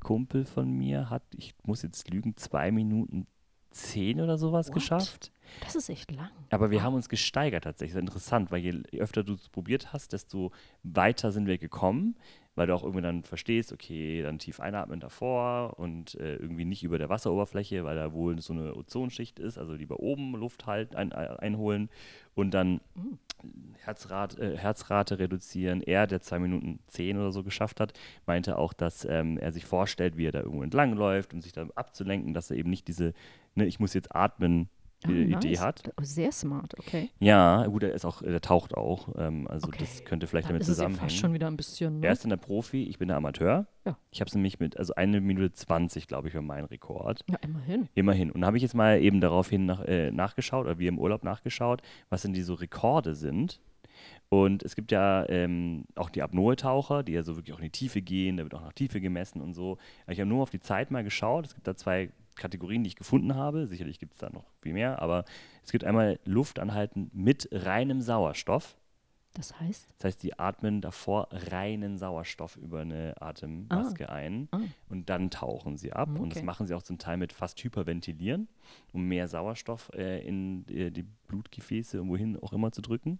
Kumpel 0.00 0.44
von 0.44 0.70
mir 0.70 1.10
hat, 1.10 1.22
ich 1.36 1.54
muss 1.64 1.82
jetzt 1.82 2.10
lügen, 2.10 2.36
zwei 2.36 2.70
Minuten 2.70 3.26
zehn 3.70 4.20
oder 4.20 4.38
sowas 4.38 4.68
What? 4.68 4.74
geschafft. 4.74 5.32
Das 5.60 5.74
ist 5.74 5.88
echt 5.88 6.10
lang. 6.12 6.30
Aber 6.50 6.70
wir 6.70 6.82
haben 6.82 6.94
uns 6.94 7.08
gesteigert 7.08 7.64
tatsächlich. 7.64 7.94
Das 7.94 8.02
ist 8.02 8.08
interessant, 8.08 8.50
weil 8.50 8.60
je, 8.60 8.82
je 8.90 9.00
öfter 9.00 9.24
du 9.24 9.34
es 9.34 9.48
probiert 9.48 9.92
hast, 9.92 10.12
desto 10.12 10.52
weiter 10.82 11.32
sind 11.32 11.46
wir 11.46 11.58
gekommen, 11.58 12.16
weil 12.54 12.66
du 12.66 12.74
auch 12.74 12.82
irgendwie 12.82 13.02
dann 13.02 13.22
verstehst, 13.22 13.72
okay, 13.72 14.22
dann 14.22 14.38
tief 14.38 14.60
einatmen 14.60 15.00
davor 15.00 15.78
und 15.78 16.14
äh, 16.16 16.36
irgendwie 16.36 16.64
nicht 16.64 16.82
über 16.82 16.98
der 16.98 17.08
Wasseroberfläche, 17.08 17.84
weil 17.84 17.96
da 17.96 18.12
wohl 18.12 18.40
so 18.40 18.52
eine 18.52 18.74
Ozonschicht 18.74 19.38
ist, 19.38 19.58
also 19.58 19.74
lieber 19.74 20.00
oben 20.00 20.32
Luft 20.36 20.66
halt 20.66 20.94
ein, 20.94 21.12
ein, 21.12 21.28
einholen 21.38 21.90
und 22.34 22.52
dann 22.52 22.80
Mhm. 22.94 23.18
Herzrat, 23.78 24.38
äh, 24.38 24.56
Herzrate 24.56 25.18
reduzieren. 25.18 25.82
Er, 25.82 26.06
der 26.06 26.20
zwei 26.20 26.38
Minuten 26.38 26.78
zehn 26.86 27.18
oder 27.18 27.32
so 27.32 27.42
geschafft 27.42 27.80
hat, 27.80 27.92
meinte 28.26 28.58
auch, 28.58 28.72
dass 28.72 29.04
ähm, 29.04 29.38
er 29.38 29.52
sich 29.52 29.64
vorstellt, 29.64 30.16
wie 30.16 30.26
er 30.26 30.32
da 30.32 30.40
irgendwo 30.40 30.62
entlang 30.62 30.94
läuft 30.94 31.34
und 31.34 31.42
sich 31.42 31.52
da 31.52 31.66
abzulenken, 31.74 32.34
dass 32.34 32.50
er 32.50 32.56
eben 32.56 32.70
nicht 32.70 32.88
diese, 32.88 33.12
ne, 33.54 33.66
ich 33.66 33.78
muss 33.78 33.94
jetzt 33.94 34.14
atmen, 34.14 34.68
Ah, 35.04 35.10
Idee 35.10 35.50
nice. 35.50 35.60
hat. 35.60 35.82
Oh, 36.00 36.02
Sehr 36.02 36.32
smart, 36.32 36.78
okay. 36.78 37.10
Ja, 37.20 37.66
gut, 37.66 37.82
er 37.82 37.92
ist 37.92 38.04
auch, 38.06 38.22
der 38.22 38.40
taucht 38.40 38.74
auch. 38.74 39.08
Ähm, 39.18 39.46
also 39.48 39.68
das 39.70 39.96
Okay. 39.98 40.04
könnte 40.04 40.26
vielleicht 40.26 40.46
Dann 40.48 40.54
damit 40.54 40.64
zusammenhängen. 40.64 41.00
fast 41.10 41.16
schon 41.18 41.34
wieder 41.34 41.46
ein 41.48 41.56
bisschen, 41.56 42.00
ne? 42.00 42.06
er 42.06 42.12
ist 42.12 42.24
dann 42.24 42.30
der 42.30 42.38
Profi, 42.38 42.84
ich 42.84 42.98
bin 42.98 43.08
der 43.08 43.16
Amateur. 43.18 43.66
Ja. 43.84 43.96
Ich 44.10 44.20
habe 44.20 44.28
es 44.28 44.34
nämlich 44.34 44.58
mit, 44.58 44.76
also 44.78 44.94
eine 44.94 45.20
Minute 45.20 45.52
20, 45.52 46.08
glaube 46.08 46.28
ich, 46.28 46.34
war 46.34 46.42
mein 46.42 46.64
Rekord. 46.64 47.24
Ja, 47.28 47.36
immerhin. 47.42 47.88
Immerhin. 47.94 48.30
Und 48.32 48.44
habe 48.44 48.56
ich 48.56 48.62
jetzt 48.62 48.74
mal 48.74 49.00
eben 49.00 49.20
daraufhin 49.20 49.66
nach, 49.66 49.84
äh, 49.84 50.10
nachgeschaut, 50.10 50.64
oder 50.64 50.78
wir 50.78 50.88
im 50.88 50.98
Urlaub 50.98 51.24
nachgeschaut, 51.24 51.82
was 52.08 52.22
denn 52.22 52.32
die 52.32 52.42
so 52.42 52.54
Rekorde 52.54 53.14
sind. 53.14 53.60
Und 54.28 54.62
es 54.64 54.74
gibt 54.74 54.90
ja 54.92 55.28
ähm, 55.28 55.84
auch 55.94 56.10
die 56.10 56.22
Apnoe-Taucher, 56.22 57.02
die 57.02 57.12
ja 57.12 57.22
so 57.22 57.36
wirklich 57.36 57.54
auch 57.54 57.58
in 57.60 57.64
die 57.66 57.70
Tiefe 57.70 58.02
gehen, 58.02 58.38
da 58.38 58.42
wird 58.42 58.54
auch 58.54 58.62
nach 58.62 58.72
Tiefe 58.72 59.00
gemessen 59.00 59.40
und 59.40 59.54
so. 59.54 59.78
Aber 60.04 60.12
ich 60.12 60.20
habe 60.20 60.28
nur 60.28 60.42
auf 60.42 60.50
die 60.50 60.58
Zeit 60.60 60.90
mal 60.90 61.04
geschaut. 61.04 61.46
Es 61.46 61.54
gibt 61.54 61.66
da 61.68 61.76
zwei 61.76 62.10
Kategorien, 62.36 62.84
die 62.84 62.88
ich 62.88 62.96
gefunden 62.96 63.34
habe. 63.34 63.66
Sicherlich 63.66 63.98
gibt 63.98 64.14
es 64.14 64.18
da 64.20 64.30
noch 64.30 64.44
viel 64.62 64.72
mehr, 64.74 65.00
aber 65.02 65.24
es 65.64 65.72
gibt 65.72 65.84
einmal 65.84 66.18
Luft 66.24 66.58
anhalten 66.58 67.10
mit 67.12 67.48
reinem 67.52 68.00
Sauerstoff. 68.00 68.76
Das 69.34 69.60
heißt, 69.60 69.88
Das 69.98 70.04
heißt, 70.06 70.22
die 70.22 70.38
atmen 70.38 70.80
davor 70.80 71.28
reinen 71.30 71.98
Sauerstoff 71.98 72.56
über 72.56 72.80
eine 72.80 73.20
Atemmaske 73.20 74.08
ein 74.08 74.48
ah. 74.50 74.60
und 74.88 75.10
dann 75.10 75.28
tauchen 75.28 75.76
sie 75.76 75.92
ab. 75.92 76.08
Mm, 76.08 76.16
Und 76.16 76.30
das 76.30 76.38
okay. 76.38 76.46
machen 76.46 76.66
sie 76.66 76.72
auch 76.74 76.82
zum 76.82 76.96
Teil 76.96 77.18
mit 77.18 77.34
fast 77.34 77.62
Hyperventilieren, 77.62 78.48
um 78.94 79.02
mehr 79.02 79.28
Sauerstoff 79.28 79.90
äh, 79.94 80.26
in 80.26 80.66
äh, 80.68 80.90
die 80.90 81.02
Blutgefäße 81.28 82.00
und 82.00 82.08
wohin 82.08 82.38
auch 82.42 82.54
immer 82.54 82.72
zu 82.72 82.80
drücken. 82.80 83.18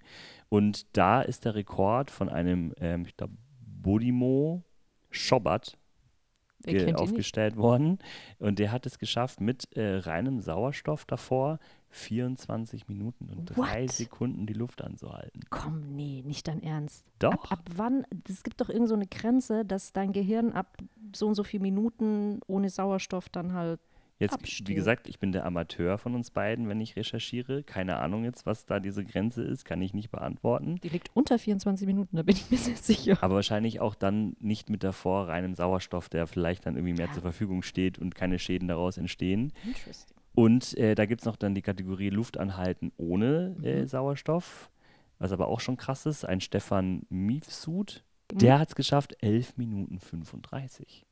Und 0.49 0.96
da 0.96 1.20
ist 1.20 1.44
der 1.44 1.54
Rekord 1.54 2.11
von 2.11 2.30
einem, 2.30 2.73
ähm, 2.80 3.04
ich 3.04 3.14
glaube, 3.18 3.35
Bodimo 3.82 4.62
Schobat 5.11 5.76
wer 5.76 5.76
ge- 5.76 5.76
kennt 5.76 5.76
ihn 5.76 5.82
nicht? 5.82 6.55
Aufgestellt 6.94 7.56
worden. 7.56 7.99
Und 8.38 8.58
der 8.58 8.73
hat 8.73 8.87
es 8.87 8.99
geschafft, 8.99 9.40
mit 9.40 9.76
äh, 9.76 9.96
reinem 9.99 10.40
Sauerstoff 10.40 11.04
davor 11.04 11.58
24 11.90 12.88
Minuten 12.88 13.30
und 13.30 13.56
drei 13.56 13.82
What? 13.85 13.92
Sekunden 13.92 14.46
die 14.46 14.52
Luft 14.52 14.82
anzuhalten. 14.82 15.40
Komm, 15.50 15.94
nee, 15.94 16.23
nicht 16.25 16.46
dein 16.49 16.62
Ernst. 16.62 17.06
Doch. 17.18 17.32
Ab, 17.32 17.46
ab 17.50 17.70
wann, 17.75 18.04
es 18.28 18.42
gibt 18.42 18.61
doch 18.61 18.68
irgend 18.68 18.88
so 18.88 18.94
eine 18.94 19.06
Grenze, 19.06 19.64
dass 19.64 19.92
dein 19.92 20.12
Gehirn 20.12 20.52
ab 20.52 20.76
so 21.14 21.26
und 21.26 21.35
so 21.35 21.44
viel 21.44 21.61
Minuten 21.61 22.40
ohne 22.46 22.68
Sauerstoff 22.68 23.28
dann 23.28 23.54
halt, 23.54 23.80
Jetzt, 24.18 24.35
abstirbt. 24.35 24.68
wie 24.70 24.75
gesagt, 24.75 25.08
ich 25.08 25.18
bin 25.18 25.32
der 25.32 25.44
Amateur 25.44 25.99
von 25.99 26.14
uns 26.14 26.30
beiden, 26.30 26.68
wenn 26.68 26.80
ich 26.80 26.96
recherchiere. 26.96 27.62
Keine 27.62 27.96
Ahnung 27.96 28.25
jetzt, 28.25 28.46
was 28.46 28.64
da 28.64 28.80
diese 28.80 29.04
Grenze 29.04 29.42
ist, 29.42 29.64
kann 29.66 29.82
ich 29.82 29.92
nicht 29.92 30.11
beantworten. 30.11 30.76
die 30.82 30.88
liegt 30.88 31.11
unter 31.14 31.38
24 31.38 31.87
Minuten, 31.87 32.16
da 32.16 32.23
bin 32.23 32.35
ich 32.37 32.50
mir 32.50 32.56
sehr 32.58 32.76
sicher. 32.76 33.18
Aber 33.20 33.35
wahrscheinlich 33.35 33.80
auch 33.80 33.94
dann 33.94 34.35
nicht 34.40 34.70
mit 34.70 34.82
davor 34.85 35.28
reinem 35.28 35.54
Sauerstoff, 35.54 36.08
der 36.08 36.26
vielleicht 36.26 36.64
dann 36.66 36.76
irgendwie 36.76 36.94
mehr 36.94 37.06
Ja. 37.08 37.12
zur 37.12 37.23
Verfügung 37.23 37.62
steht 37.62 37.99
und 37.99 38.14
keine 38.14 38.38
Schäden 38.38 38.68
daraus 38.68 38.96
entstehen. 38.96 39.52
Interesting. 39.66 40.16
Und 40.35 40.76
äh, 40.78 40.94
da 40.94 41.06
gibt 41.06 41.23
es 41.23 41.26
noch 41.26 41.37
dann 41.37 41.54
die 41.54 41.62
Kategorie 41.62 42.11
Luft 42.11 42.38
anhalten 42.38 42.92
ohne 42.96 43.54
äh, 43.62 43.82
Mhm. 43.82 43.87
Sauerstoff, 43.88 44.70
was 45.18 45.32
aber 45.32 45.49
auch 45.49 45.61
schon 45.61 45.76
krass 45.76 46.06
ist. 46.06 46.25
Ein 46.25 46.40
Stefan 46.40 47.02
Miefsud, 47.11 48.02
Mhm. 48.32 48.38
der 48.38 48.58
hat 48.58 48.68
es 48.68 48.75
geschafft, 48.75 49.16
11 49.23 49.56
Minuten 49.56 50.00
35. 50.00 51.04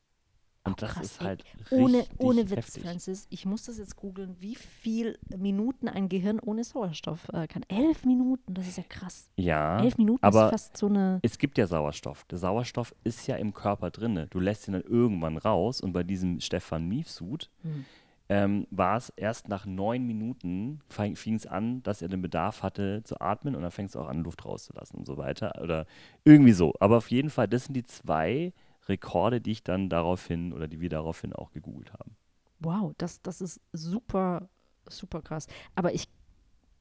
Und 0.66 0.73
Oh, 0.73 0.76
das 0.78 0.92
krass, 0.94 1.04
ist 1.06 1.21
ey. 1.21 1.26
halt 1.26 1.44
Ohne, 1.71 1.99
richtig 1.99 2.21
ohne 2.21 2.50
Witz, 2.50 2.56
heftig. 2.56 2.83
Francis. 2.85 3.26
Ich 3.30 3.44
muss 3.44 3.64
das 3.64 3.76
jetzt 3.78 3.97
googeln, 3.97 4.35
wie 4.40 4.54
viel 4.54 5.18
Minuten 5.37 5.88
ein 5.88 6.09
Gehirn 6.09 6.40
ohne 6.40 6.64
Sauerstoff 6.64 7.28
äh, 7.35 7.47
kann. 7.47 7.64
Elf 7.68 8.04
Minuten, 8.06 8.54
das 8.54 8.66
ist 8.68 8.78
ja 8.78 8.85
krass. 8.88 9.28
Ja, 9.37 9.83
Elf 9.83 9.99
Minuten 9.99 10.25
aber 10.25 10.47
ist 10.47 10.50
fast 10.52 10.76
so 10.78 10.87
eine. 10.87 11.18
es 11.23 11.37
gibt 11.38 11.59
ja 11.59 11.66
Sauerstoff. 11.66 12.25
Der 12.30 12.38
Sauerstoff 12.38 12.94
ist 13.04 13.26
ja 13.26 13.37
im 13.37 13.52
Körper 13.52 13.90
drinne. 13.90 14.26
Du 14.28 14.40
lässt 14.40 14.66
ihn 14.66 14.73
dann 14.73 14.83
irgendwann 14.83 15.37
raus. 15.37 15.83
Und 15.83 15.92
bei 15.92 16.02
diesem 16.02 16.40
Stefan 16.40 16.88
Miefsud 16.88 17.50
Hm. 17.62 17.85
ähm, 18.30 18.66
war 18.71 18.97
es 18.97 19.11
erst 19.16 19.49
nach 19.49 19.66
neun 19.66 20.06
Minuten, 20.06 20.80
fing 20.88 21.35
es 21.35 21.47
an, 21.47 21.83
dass 21.83 22.00
er 22.00 22.09
den 22.09 22.23
Bedarf 22.23 22.62
hatte 22.62 23.02
zu 23.04 23.21
atmen 23.21 23.54
und 23.54 23.61
dann 23.61 23.71
fängst 23.71 23.94
du 23.97 24.00
auch 24.00 24.09
an, 24.09 24.25
Luft 24.25 24.47
rauszulassen 24.47 24.99
und 24.99 25.06
so 25.06 25.18
weiter. 25.18 25.61
Oder 25.62 25.85
irgendwie 26.25 26.52
so. 26.52 26.73
Aber 26.80 26.97
auf 26.97 27.11
jeden 27.11 27.28
Fall, 27.28 27.49
das 27.49 27.66
sind 27.66 27.75
die 27.75 27.85
zwei 27.85 28.54
Rekorde, 28.88 29.41
die 29.41 29.53
ich 29.53 29.62
dann 29.62 29.88
daraufhin 29.88 30.53
oder 30.53 30.69
die 30.69 30.81
wir 30.81 30.88
daraufhin 30.88 31.33
auch 31.33 31.53
gegoogelt 31.53 31.93
haben. 31.93 32.17
Wow, 32.61 32.93
das, 32.99 33.21
das 33.23 33.41
ist 33.41 33.61
super, 33.73 34.49
super 34.88 35.23
krass. 35.23 35.47
Aber 35.75 35.95
ich 35.95 36.09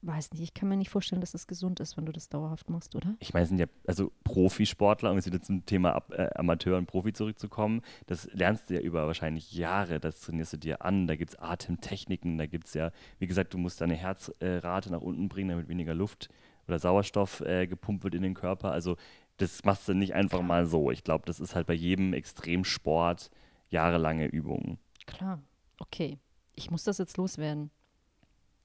weiß 0.06 0.32
nicht, 0.32 0.42
ich 0.42 0.54
kann 0.54 0.68
mir 0.68 0.76
nicht 0.76 0.90
vorstellen, 0.90 1.20
dass 1.20 1.32
das 1.32 1.46
gesund 1.46 1.80
ist, 1.80 1.96
wenn 1.96 2.06
du 2.06 2.12
das 2.12 2.28
dauerhaft 2.28 2.68
machst, 2.70 2.94
oder? 2.94 3.14
Ich 3.20 3.32
meine, 3.32 3.44
es 3.44 3.48
sind 3.48 3.58
ja 3.58 3.66
also 3.86 4.12
Profisportler, 4.22 5.10
um 5.10 5.16
jetzt 5.16 5.26
wieder 5.26 5.40
zum 5.40 5.64
Thema 5.66 5.94
Ab 5.94 6.12
äh, 6.12 6.28
Amateur 6.34 6.78
und 6.78 6.86
Profi 6.86 7.12
zurückzukommen. 7.12 7.82
Das 8.06 8.28
lernst 8.32 8.70
du 8.70 8.74
ja 8.74 8.80
über 8.80 9.06
wahrscheinlich 9.06 9.52
Jahre, 9.52 10.00
das 10.00 10.20
trainierst 10.20 10.52
du 10.54 10.56
dir 10.58 10.84
an. 10.84 11.06
Da 11.06 11.16
gibt 11.16 11.32
es 11.32 11.38
Atemtechniken, 11.38 12.38
da 12.38 12.46
gibt 12.46 12.66
es 12.66 12.74
ja, 12.74 12.90
wie 13.18 13.26
gesagt, 13.26 13.54
du 13.54 13.58
musst 13.58 13.80
deine 13.80 13.94
Herzrate 13.94 14.92
nach 14.92 15.00
unten 15.00 15.28
bringen, 15.28 15.50
damit 15.50 15.68
weniger 15.68 15.94
Luft 15.94 16.28
oder 16.66 16.78
Sauerstoff 16.78 17.40
äh, 17.40 17.66
gepumpt 17.66 18.04
wird 18.04 18.14
in 18.14 18.22
den 18.22 18.34
Körper. 18.34 18.72
Also 18.72 18.96
das 19.38 19.64
machst 19.64 19.88
du 19.88 19.94
nicht 19.94 20.14
einfach 20.14 20.42
mal 20.42 20.66
so. 20.66 20.90
Ich 20.90 21.04
glaube, 21.04 21.24
das 21.26 21.40
ist 21.40 21.54
halt 21.54 21.66
bei 21.66 21.74
jedem 21.74 22.12
Extremsport 22.12 23.30
jahrelange 23.68 24.26
Übungen. 24.26 24.78
Klar. 25.06 25.42
Okay. 25.78 26.18
Ich 26.54 26.70
muss 26.70 26.84
das 26.84 26.98
jetzt 26.98 27.16
loswerden. 27.16 27.70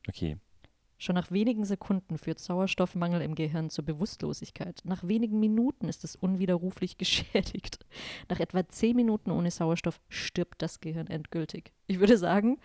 Okay. 0.07 0.37
Schon 0.97 1.15
nach 1.15 1.31
wenigen 1.31 1.63
Sekunden 1.63 2.17
führt 2.17 2.39
Sauerstoffmangel 2.39 3.21
im 3.21 3.33
Gehirn 3.33 3.69
zur 3.69 3.85
Bewusstlosigkeit. 3.85 4.81
Nach 4.83 5.07
wenigen 5.07 5.39
Minuten 5.39 5.87
ist 5.87 6.03
es 6.03 6.15
unwiderruflich 6.15 6.97
geschädigt. 6.97 7.85
Nach 8.27 8.39
etwa 8.39 8.67
zehn 8.67 8.95
Minuten 8.95 9.31
ohne 9.31 9.49
Sauerstoff 9.49 10.01
stirbt 10.09 10.61
das 10.61 10.81
Gehirn 10.81 11.07
endgültig. 11.07 11.71
Ich 11.87 11.99
würde 11.99 12.17
sagen, 12.17 12.59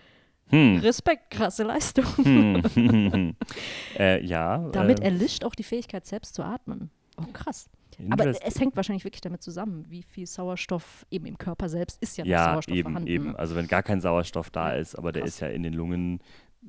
Hm. 0.49 0.76
Respekt, 0.78 1.30
krasse 1.30 1.62
Leistung. 1.62 2.04
Hm. 2.16 3.37
äh, 3.99 4.23
ja. 4.25 4.58
Damit 4.73 5.00
äh, 5.00 5.04
erlischt 5.04 5.44
auch 5.44 5.54
die 5.54 5.62
Fähigkeit, 5.62 6.04
selbst 6.04 6.34
zu 6.34 6.42
atmen. 6.42 6.90
Oh, 7.16 7.25
krass. 7.32 7.70
Aber 8.10 8.26
es 8.26 8.60
hängt 8.60 8.76
wahrscheinlich 8.76 9.04
wirklich 9.04 9.20
damit 9.20 9.42
zusammen, 9.42 9.84
wie 9.88 10.02
viel 10.02 10.26
Sauerstoff 10.26 11.06
eben 11.10 11.26
im 11.26 11.38
Körper 11.38 11.68
selbst 11.68 12.00
ist 12.02 12.16
ja 12.18 12.24
Ja, 12.24 12.52
Sauerstoff 12.52 12.74
eben, 12.76 12.88
vorhanden. 12.90 13.08
eben. 13.08 13.24
ne? 13.32 13.38
Also 13.38 13.54
wenn 13.54 13.66
gar 13.66 13.82
kein 13.82 14.00
Sauerstoff 14.00 14.50
da 14.50 14.74
Ja, 14.74 14.80
ist, 14.80 14.94
aber 14.96 15.12
der 15.12 15.22
krass. 15.22 15.34
ist 15.34 15.40
ja 15.40 15.48
in 15.48 15.62
den 15.62 15.74
Lungen, 15.74 16.20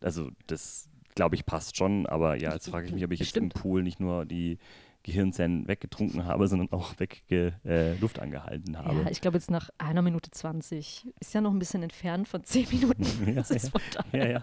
also 0.01 0.29
das 0.47 0.89
glaube 1.15 1.35
ich 1.35 1.45
passt 1.45 1.77
schon, 1.77 2.05
aber 2.07 2.35
ja, 2.41 2.51
jetzt 2.53 2.69
frage 2.69 2.87
ich 2.87 2.93
mich, 2.93 3.03
ob 3.05 3.11
ich 3.11 3.19
jetzt 3.19 3.29
Stimmt. 3.29 3.55
im 3.55 3.61
Pool 3.61 3.83
nicht 3.83 3.99
nur 3.99 4.25
die 4.25 4.57
Gehirnzellen 5.03 5.67
weggetrunken 5.67 6.25
habe, 6.25 6.47
sondern 6.47 6.71
auch 6.71 6.93
wegge 6.99 7.53
äh, 7.63 7.95
Luft 7.99 8.19
angehalten 8.19 8.77
habe. 8.77 9.03
Ja, 9.03 9.09
ich 9.11 9.21
glaube 9.21 9.37
jetzt 9.37 9.51
nach 9.51 9.69
einer 9.77 10.01
Minute 10.01 10.31
20 10.31 11.07
ist 11.19 11.33
ja 11.33 11.41
noch 11.41 11.51
ein 11.51 11.59
bisschen 11.59 11.83
entfernt 11.83 12.27
von 12.27 12.43
zehn 12.43 12.67
Minuten. 12.69 13.03
Ja, 13.27 13.43
ja. 13.47 13.59
von 13.59 13.81
daher. 13.93 14.25
ja, 14.25 14.31
ja. 14.31 14.41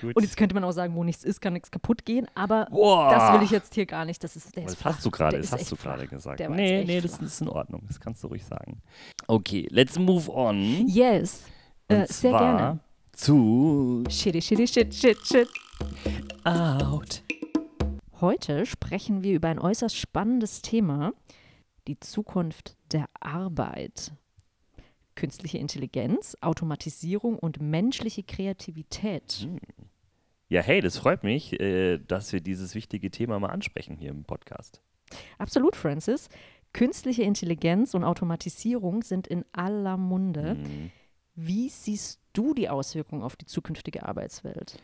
Gut. 0.00 0.16
Und 0.16 0.22
jetzt 0.22 0.36
könnte 0.36 0.54
man 0.54 0.64
auch 0.64 0.72
sagen, 0.72 0.94
wo 0.94 1.04
nichts 1.04 1.24
ist, 1.24 1.40
kann 1.40 1.52
nichts 1.52 1.70
kaputt 1.70 2.04
gehen, 2.04 2.26
aber 2.34 2.66
Boah. 2.70 3.10
das 3.10 3.32
will 3.34 3.42
ich 3.44 3.50
jetzt 3.50 3.74
hier 3.74 3.86
gar 3.86 4.04
nicht. 4.04 4.22
Das 4.22 4.36
ist, 4.36 4.54
der 4.56 4.64
ist 4.64 4.76
das 4.76 4.84
hast 4.84 5.04
du 5.04 5.10
gerade, 5.10 5.38
das 5.38 5.52
hast 5.52 5.70
du 5.70 5.76
gerade 5.76 6.06
gesagt. 6.06 6.40
Der 6.40 6.48
Nee, 6.50 6.84
nee, 6.84 7.00
das 7.00 7.18
ist 7.18 7.40
in 7.40 7.48
Ordnung. 7.48 7.82
Das 7.86 7.98
kannst 8.00 8.22
du 8.22 8.28
ruhig 8.28 8.44
sagen. 8.44 8.80
Okay, 9.26 9.66
let's 9.70 9.98
move 9.98 10.30
on. 10.30 10.86
Yes, 10.88 11.44
äh, 11.88 12.06
sehr 12.06 12.32
gerne. 12.32 12.80
zu 13.12 14.04
Shitty, 14.08 14.40
shitty, 14.40 14.66
shit, 14.66 14.94
shit, 14.94 15.18
shit. 15.26 15.48
Out. 16.44 17.22
Heute 18.20 18.66
sprechen 18.66 19.22
wir 19.22 19.34
über 19.34 19.48
ein 19.48 19.60
äußerst 19.60 19.96
spannendes 19.96 20.62
Thema, 20.62 21.12
die 21.86 22.00
Zukunft 22.00 22.76
der 22.92 23.06
Arbeit. 23.20 24.12
Künstliche 25.18 25.58
Intelligenz, 25.58 26.36
Automatisierung 26.42 27.40
und 27.40 27.60
menschliche 27.60 28.22
Kreativität. 28.22 29.48
Ja, 30.48 30.60
hey, 30.60 30.80
das 30.80 30.96
freut 30.96 31.24
mich, 31.24 31.58
äh, 31.58 31.98
dass 31.98 32.32
wir 32.32 32.40
dieses 32.40 32.76
wichtige 32.76 33.10
Thema 33.10 33.40
mal 33.40 33.48
ansprechen 33.48 33.96
hier 33.96 34.10
im 34.10 34.22
Podcast. 34.22 34.80
Absolut, 35.36 35.74
Francis. 35.74 36.28
Künstliche 36.72 37.24
Intelligenz 37.24 37.94
und 37.94 38.04
Automatisierung 38.04 39.02
sind 39.02 39.26
in 39.26 39.44
aller 39.50 39.96
Munde. 39.96 40.54
Mhm. 40.54 40.92
Wie 41.34 41.68
siehst 41.68 42.20
du 42.32 42.54
die 42.54 42.68
Auswirkungen 42.68 43.24
auf 43.24 43.34
die 43.34 43.46
zukünftige 43.46 44.06
Arbeitswelt? 44.06 44.80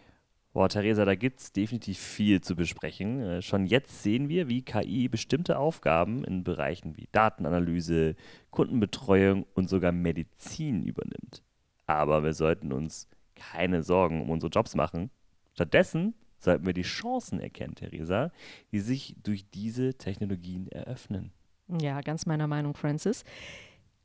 Boah, 0.54 0.68
Theresa, 0.68 1.04
da 1.04 1.16
gibt 1.16 1.40
es 1.40 1.52
definitiv 1.52 1.98
viel 1.98 2.40
zu 2.40 2.54
besprechen. 2.54 3.20
Äh, 3.20 3.42
schon 3.42 3.66
jetzt 3.66 4.04
sehen 4.04 4.28
wir, 4.28 4.48
wie 4.48 4.62
KI 4.62 5.08
bestimmte 5.08 5.58
Aufgaben 5.58 6.22
in 6.22 6.44
Bereichen 6.44 6.96
wie 6.96 7.08
Datenanalyse, 7.10 8.14
Kundenbetreuung 8.52 9.46
und 9.54 9.68
sogar 9.68 9.90
Medizin 9.90 10.84
übernimmt. 10.84 11.42
Aber 11.86 12.22
wir 12.22 12.34
sollten 12.34 12.72
uns 12.72 13.08
keine 13.34 13.82
Sorgen 13.82 14.22
um 14.22 14.30
unsere 14.30 14.52
Jobs 14.52 14.76
machen. 14.76 15.10
Stattdessen 15.54 16.14
sollten 16.38 16.66
wir 16.66 16.72
die 16.72 16.82
Chancen 16.82 17.40
erkennen, 17.40 17.74
Theresa, 17.74 18.30
die 18.70 18.78
sich 18.78 19.16
durch 19.24 19.50
diese 19.50 19.94
Technologien 19.94 20.68
eröffnen. 20.68 21.32
Ja, 21.80 22.00
ganz 22.00 22.26
meiner 22.26 22.46
Meinung, 22.46 22.74
Francis. 22.74 23.24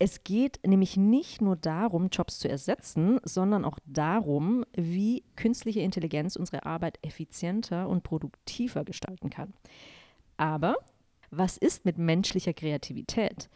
Es 0.01 0.23
geht 0.23 0.61
nämlich 0.65 0.95
nicht 0.95 1.41
nur 1.41 1.57
darum, 1.57 2.07
Jobs 2.09 2.39
zu 2.39 2.47
ersetzen, 2.47 3.19
sondern 3.23 3.65
auch 3.65 3.77
darum, 3.85 4.63
wie 4.73 5.25
künstliche 5.35 5.81
Intelligenz 5.81 6.37
unsere 6.37 6.65
Arbeit 6.65 6.97
effizienter 7.01 7.89
und 7.89 8.01
produktiver 8.01 8.85
gestalten 8.85 9.29
kann. 9.29 9.53
Aber 10.37 10.77
was 11.31 11.57
ist 11.57 11.83
mit 11.83 11.97
menschlicher 11.97 12.53
Kreativität? 12.53 13.49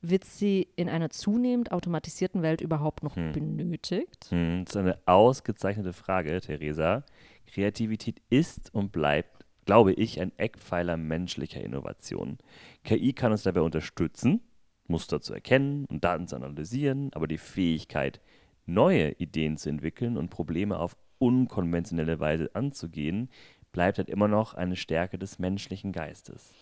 Wird 0.00 0.24
sie 0.24 0.68
in 0.76 0.88
einer 0.88 1.10
zunehmend 1.10 1.70
automatisierten 1.70 2.40
Welt 2.40 2.62
überhaupt 2.62 3.02
noch 3.02 3.16
hm. 3.16 3.32
benötigt? 3.32 4.26
Hm, 4.30 4.64
das 4.64 4.74
ist 4.74 4.80
eine 4.80 4.98
ausgezeichnete 5.04 5.92
Frage, 5.92 6.40
Theresa. 6.40 7.04
Kreativität 7.46 8.22
ist 8.30 8.72
und 8.74 8.90
bleibt, 8.90 9.44
glaube 9.66 9.92
ich, 9.92 10.18
ein 10.18 10.32
Eckpfeiler 10.38 10.96
menschlicher 10.96 11.62
Innovation. 11.62 12.38
KI 12.84 13.12
kann 13.12 13.32
uns 13.32 13.42
dabei 13.42 13.60
unterstützen, 13.60 14.40
Muster 14.86 15.20
zu 15.20 15.34
erkennen 15.34 15.86
und 15.86 16.04
Daten 16.04 16.28
zu 16.28 16.36
analysieren, 16.36 17.10
aber 17.14 17.26
die 17.26 17.38
Fähigkeit, 17.38 18.20
neue 18.66 19.12
Ideen 19.12 19.56
zu 19.56 19.68
entwickeln 19.68 20.16
und 20.16 20.30
Probleme 20.30 20.78
auf 20.78 20.96
unkonventionelle 21.18 22.20
Weise 22.20 22.50
anzugehen, 22.54 23.30
bleibt 23.72 23.98
halt 23.98 24.08
immer 24.08 24.28
noch 24.28 24.54
eine 24.54 24.76
Stärke 24.76 25.18
des 25.18 25.38
menschlichen 25.38 25.92
Geistes. 25.92 26.52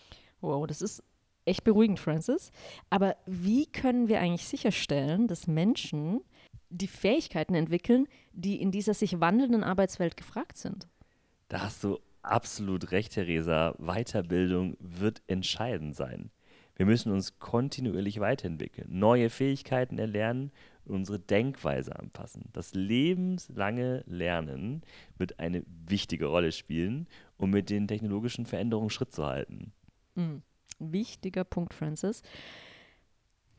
Wow, 0.41 0.67
das 0.67 0.81
ist 0.81 1.03
echt 1.45 1.63
beruhigend, 1.63 1.99
Francis. 1.99 2.51
Aber 2.89 3.15
wie 3.25 3.65
können 3.65 4.07
wir 4.07 4.19
eigentlich 4.19 4.47
sicherstellen, 4.47 5.27
dass 5.27 5.47
Menschen 5.47 6.21
die 6.69 6.87
Fähigkeiten 6.87 7.55
entwickeln, 7.55 8.07
die 8.31 8.59
in 8.59 8.71
dieser 8.71 8.93
sich 8.93 9.19
wandelnden 9.19 9.63
Arbeitswelt 9.63 10.17
gefragt 10.17 10.57
sind? 10.57 10.87
Da 11.49 11.61
hast 11.61 11.83
du 11.83 11.99
absolut 12.23 12.91
recht, 12.91 13.13
Theresa. 13.13 13.75
Weiterbildung 13.77 14.75
wird 14.79 15.21
entscheidend 15.27 15.95
sein. 15.95 16.31
Wir 16.75 16.85
müssen 16.85 17.11
uns 17.11 17.39
kontinuierlich 17.39 18.19
weiterentwickeln, 18.19 18.87
neue 18.89 19.29
Fähigkeiten 19.29 19.99
erlernen 19.99 20.51
und 20.85 20.95
unsere 20.95 21.19
Denkweise 21.19 21.97
anpassen. 21.97 22.49
Das 22.53 22.73
lebenslange 22.73 24.03
Lernen 24.07 24.81
wird 25.17 25.39
eine 25.39 25.63
wichtige 25.67 26.25
Rolle 26.25 26.51
spielen, 26.51 27.07
um 27.37 27.51
mit 27.51 27.69
den 27.69 27.87
technologischen 27.87 28.45
Veränderungen 28.45 28.89
Schritt 28.89 29.13
zu 29.13 29.25
halten. 29.25 29.71
Mhm. 30.15 30.41
Wichtiger 30.79 31.43
Punkt, 31.43 31.73
Francis. 31.73 32.23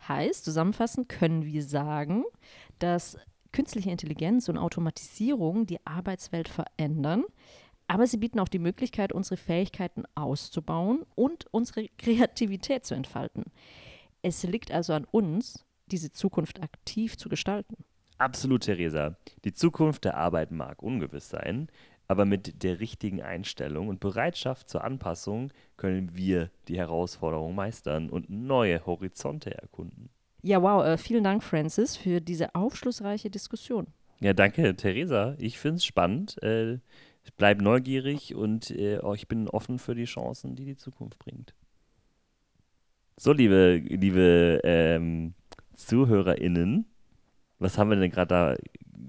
Heißt, 0.07 0.45
zusammenfassend 0.45 1.09
können 1.09 1.45
wir 1.45 1.63
sagen, 1.63 2.25
dass 2.79 3.17
künstliche 3.53 3.91
Intelligenz 3.91 4.49
und 4.49 4.59
Automatisierung 4.59 5.65
die 5.65 5.79
Arbeitswelt 5.87 6.49
verändern, 6.49 7.25
aber 7.87 8.07
sie 8.07 8.17
bieten 8.17 8.41
auch 8.41 8.49
die 8.49 8.59
Möglichkeit, 8.59 9.13
unsere 9.13 9.37
Fähigkeiten 9.37 10.05
auszubauen 10.15 11.05
und 11.15 11.47
unsere 11.51 11.89
Kreativität 11.99 12.85
zu 12.85 12.95
entfalten. 12.95 13.45
Es 14.23 14.43
liegt 14.43 14.73
also 14.73 14.95
an 14.95 15.07
uns, 15.11 15.65
diese 15.87 16.11
Zukunft 16.11 16.63
aktiv 16.63 17.17
zu 17.19 17.29
gestalten. 17.29 17.77
Absolut, 18.17 18.63
Theresa. 18.63 19.17
Die 19.45 19.53
Zukunft 19.53 20.05
der 20.05 20.17
Arbeit 20.17 20.51
mag 20.51 20.83
ungewiss 20.83 21.29
sein, 21.29 21.69
aber 22.09 22.25
mit 22.25 22.63
der 22.63 22.81
richtigen 22.81 23.23
Einstellung 23.23 23.89
und 23.89 24.01
Bereitschaft 24.01 24.69
zur 24.69 24.85
Anpassung 24.85 25.53
können 25.77 26.17
wir 26.17 26.51
die 26.69 26.79
Herausforderung 26.79 27.55
meistern 27.55 28.11
und 28.11 28.31
neue 28.31 28.85
Horizonte 28.87 29.55
erkunden. 29.55 30.11
Ja, 30.43 30.63
wow. 30.63 30.85
Äh, 30.85 30.99
vielen 30.99 31.25
Dank, 31.25 31.43
Francis, 31.43 31.97
für 31.97 32.21
diese 32.21 32.55
aufschlussreiche 32.55 33.31
Diskussion. 33.31 33.87
Ja, 34.21 34.33
danke, 34.33 34.77
Theresa. 34.77 35.35
Ich 35.39 35.59
finde 35.59 35.77
es 35.77 35.85
spannend. 35.85 36.43
Äh, 36.43 36.79
ich 37.25 37.35
bleibe 37.35 37.65
neugierig 37.65 38.35
und 38.35 38.71
äh, 38.71 38.99
oh, 39.03 39.15
ich 39.15 39.27
bin 39.29 39.49
offen 39.49 39.79
für 39.79 39.95
die 39.95 40.05
Chancen, 40.05 40.55
die 40.55 40.65
die 40.65 40.77
Zukunft 40.77 41.19
bringt. 41.19 41.55
So, 43.17 43.33
liebe, 43.33 43.77
liebe 43.77 44.61
ähm, 44.65 45.35
ZuhörerInnen, 45.75 46.87
was 47.59 47.79
haben 47.79 47.91
wir 47.91 47.97
denn 47.97 48.11
gerade 48.11 48.29
da 48.29 48.57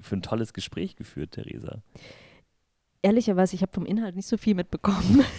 für 0.01 0.15
ein 0.15 0.21
tolles 0.21 0.53
Gespräch 0.53 0.95
geführt, 0.95 1.31
Theresa? 1.31 1.81
Ehrlicherweise, 3.01 3.55
ich 3.55 3.61
habe 3.61 3.73
vom 3.73 3.85
Inhalt 3.85 4.15
nicht 4.15 4.27
so 4.27 4.37
viel 4.37 4.55
mitbekommen. 4.55 5.23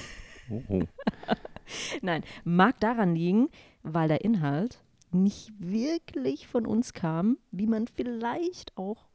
Oh, 0.48 0.62
oh. 0.68 0.82
Nein, 2.00 2.22
mag 2.44 2.78
daran 2.78 3.16
liegen, 3.16 3.48
weil 3.82 4.06
der 4.06 4.24
Inhalt 4.24 4.80
nicht 5.10 5.50
wirklich 5.58 6.46
von 6.46 6.66
uns 6.66 6.92
kam, 6.92 7.38
wie 7.50 7.66
man 7.66 7.88
vielleicht 7.88 8.76
auch 8.76 9.08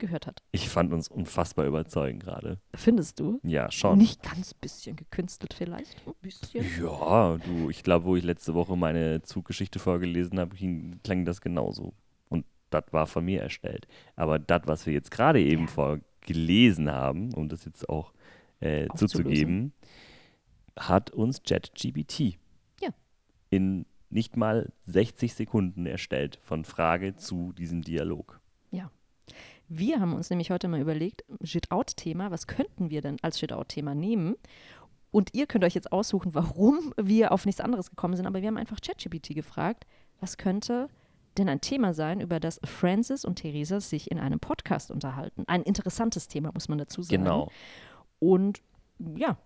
gehört 0.00 0.26
hat. 0.26 0.42
Ich 0.50 0.68
fand 0.68 0.92
uns 0.92 1.08
unfassbar 1.08 1.66
überzeugend 1.66 2.24
gerade. 2.24 2.58
Findest 2.74 3.20
du? 3.20 3.38
Ja, 3.44 3.70
schon. 3.70 3.98
Nicht 3.98 4.22
ganz 4.22 4.54
bisschen 4.54 4.96
gekünstelt 4.96 5.54
vielleicht? 5.54 6.04
Ein 6.06 6.14
bisschen? 6.20 6.66
Ja, 6.82 7.36
du, 7.38 7.70
ich 7.70 7.84
glaube, 7.84 8.06
wo 8.06 8.16
ich 8.16 8.24
letzte 8.24 8.54
Woche 8.54 8.76
meine 8.76 9.22
Zuggeschichte 9.22 9.78
vorgelesen 9.78 10.40
habe, 10.40 10.56
klang 11.04 11.24
das 11.24 11.40
genauso. 11.40 11.94
Und 12.28 12.44
das 12.70 12.84
war 12.90 13.06
von 13.06 13.24
mir 13.24 13.40
erstellt. 13.40 13.86
Aber 14.16 14.38
das, 14.38 14.62
was 14.64 14.86
wir 14.86 14.92
jetzt 14.92 15.12
gerade 15.12 15.40
eben 15.40 15.66
ja. 15.66 15.68
vorgelesen 15.68 16.90
haben, 16.90 17.32
um 17.34 17.48
das 17.48 17.64
jetzt 17.64 17.88
auch 17.88 18.12
äh, 18.60 18.88
zuzugeben, 18.96 19.72
hat 20.78 21.10
uns 21.10 21.42
JetGBT 21.46 22.38
ja. 22.80 22.90
in 23.50 23.86
nicht 24.10 24.36
mal 24.36 24.72
60 24.86 25.34
Sekunden 25.34 25.86
erstellt 25.86 26.38
von 26.42 26.64
Frage 26.64 27.16
zu 27.16 27.52
diesem 27.52 27.82
Dialog. 27.82 28.40
Ja. 28.70 28.90
Wir 29.72 30.00
haben 30.00 30.14
uns 30.14 30.28
nämlich 30.30 30.50
heute 30.50 30.66
mal 30.66 30.80
überlegt, 30.80 31.24
Shit-Out-Thema, 31.44 32.32
was 32.32 32.48
könnten 32.48 32.90
wir 32.90 33.02
denn 33.02 33.18
als 33.22 33.38
Shit-Out-Thema 33.38 33.94
nehmen? 33.94 34.34
Und 35.12 35.32
ihr 35.32 35.46
könnt 35.46 35.64
euch 35.64 35.74
jetzt 35.74 35.92
aussuchen, 35.92 36.34
warum 36.34 36.92
wir 37.00 37.30
auf 37.30 37.46
nichts 37.46 37.60
anderes 37.60 37.88
gekommen 37.88 38.16
sind. 38.16 38.26
Aber 38.26 38.40
wir 38.40 38.48
haben 38.48 38.56
einfach 38.56 38.80
ChatGPT 38.80 39.32
gefragt, 39.32 39.86
was 40.18 40.36
könnte 40.38 40.88
denn 41.38 41.48
ein 41.48 41.60
Thema 41.60 41.94
sein, 41.94 42.20
über 42.20 42.40
das 42.40 42.60
Francis 42.64 43.24
und 43.24 43.36
Theresa 43.36 43.80
sich 43.80 44.10
in 44.10 44.18
einem 44.18 44.40
Podcast 44.40 44.90
unterhalten? 44.90 45.44
Ein 45.46 45.62
interessantes 45.62 46.26
Thema, 46.26 46.50
muss 46.52 46.68
man 46.68 46.78
dazu 46.78 47.02
sagen. 47.02 47.22
Genau. 47.22 47.48
Und 48.18 48.62
ja, 48.98 49.38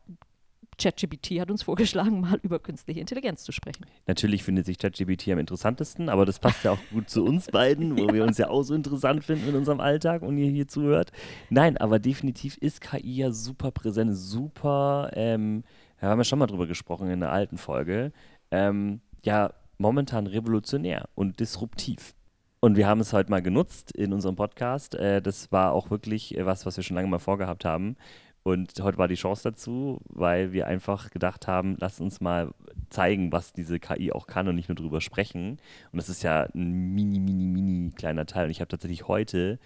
ChatGPT 0.77 1.41
hat 1.41 1.51
uns 1.51 1.63
vorgeschlagen, 1.63 2.21
mal 2.21 2.39
über 2.43 2.59
künstliche 2.59 3.01
Intelligenz 3.01 3.45
zu 3.45 3.53
sprechen. 3.53 3.87
Natürlich 4.07 4.43
findet 4.45 4.67
sich 4.67 4.79
ChatGPT 4.79 5.29
am 5.29 5.39
interessantesten, 5.39 6.09
aber 6.09 6.25
das 6.25 6.39
passt 6.39 6.65
ja 6.65 6.73
auch 6.73 6.79
gut 6.93 7.09
zu 7.09 7.25
uns 7.25 7.47
beiden, 7.47 7.97
wo 7.99 8.07
ja. 8.07 8.15
wir 8.15 8.25
uns 8.25 8.39
ja 8.39 8.49
auch 8.49 8.63
so 8.63 8.75
interessant 8.75 9.25
finden 9.25 9.49
in 9.49 9.55
unserem 9.57 9.81
Alltag 9.81 10.23
und 10.23 10.39
ihr 10.39 10.51
hier 10.51 10.69
zuhört. 10.69 11.13
Nein, 11.51 11.77
aber 11.77 11.99
definitiv 11.99 12.57
ist 12.59 12.81
KI 12.81 13.17
ja 13.17 13.33
super 13.33 13.71
präsent, 13.71 14.17
super, 14.17 15.11
ähm, 15.15 15.65
ja, 16.01 16.09
haben 16.09 16.19
wir 16.19 16.25
schon 16.25 16.39
mal 16.39 16.47
drüber 16.47 16.67
gesprochen 16.67 17.11
in 17.11 17.21
der 17.21 17.33
alten 17.33 17.59
Folge, 17.59 18.13
ähm, 18.51 19.01
ja, 19.25 19.53
momentan 19.79 20.27
revolutionär 20.27 21.09
und 21.15 21.41
disruptiv. 21.41 22.15
Und 22.61 22.77
wir 22.77 22.87
haben 22.87 23.01
es 23.01 23.13
heute 23.13 23.31
mal 23.31 23.43
genutzt 23.43 23.93
in 23.93 24.15
unserem 24.15 24.37
Podcast. 24.37 24.95
Äh, 24.95 25.21
das 25.21 25.53
war 25.53 25.73
auch 25.73 25.91
wirklich 25.91 26.35
äh, 26.35 26.47
was, 26.47 26.65
was 26.65 26.79
wir 26.79 26.83
schon 26.83 26.95
lange 26.95 27.09
mal 27.09 27.19
vorgehabt 27.19 27.67
haben. 27.67 27.97
Und 28.45 28.79
heute 28.83 28.99
war 28.99 29.09
die 29.09 29.15
Chance 29.15 29.43
dazu, 29.43 30.01
weil 30.05 30.53
wir 30.53 30.67
einfach 30.67 31.11
gedacht 31.11 31.49
haben, 31.49 31.77
lass 31.81 31.99
uns 31.99 32.21
mal 32.21 32.53
zeigen, 32.91 33.33
was 33.33 33.55
diese 33.55 33.81
KI 33.81 34.13
auch 34.13 34.27
kann 34.27 34.47
und 34.47 34.55
nicht 34.55 34.69
nur 34.69 34.77
drüber 34.77 35.01
sprechen. 35.01 35.59
Und 35.93 35.97
das 35.97 36.11
ist 36.11 36.23
ja 36.23 36.43
ein 36.55 36.95
mini, 36.95 37.21
mini, 37.21 37.47
mini 37.47 37.91
kleiner 37.97 38.27
Teil. 38.27 38.45
Und 38.45 38.51
ich 38.51 38.61
habe 38.61 38.69
tatsächlich 38.69 39.09
heute 39.09 39.59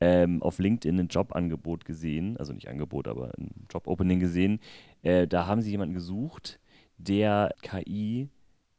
ähm, 0.00 0.44
auf 0.44 0.60
LinkedIn 0.60 1.00
ein 1.00 1.08
Jobangebot 1.08 1.84
gesehen, 1.84 2.36
also 2.36 2.52
nicht 2.52 2.68
Angebot, 2.68 3.08
aber 3.08 3.32
ein 3.36 3.50
Job-Opening 3.68 4.20
gesehen. 4.20 4.60
Äh, 5.02 5.26
da 5.26 5.46
haben 5.46 5.60
sie 5.60 5.72
jemanden 5.72 5.94
gesucht, 5.94 6.60
der 6.98 7.52
KI 7.62 8.28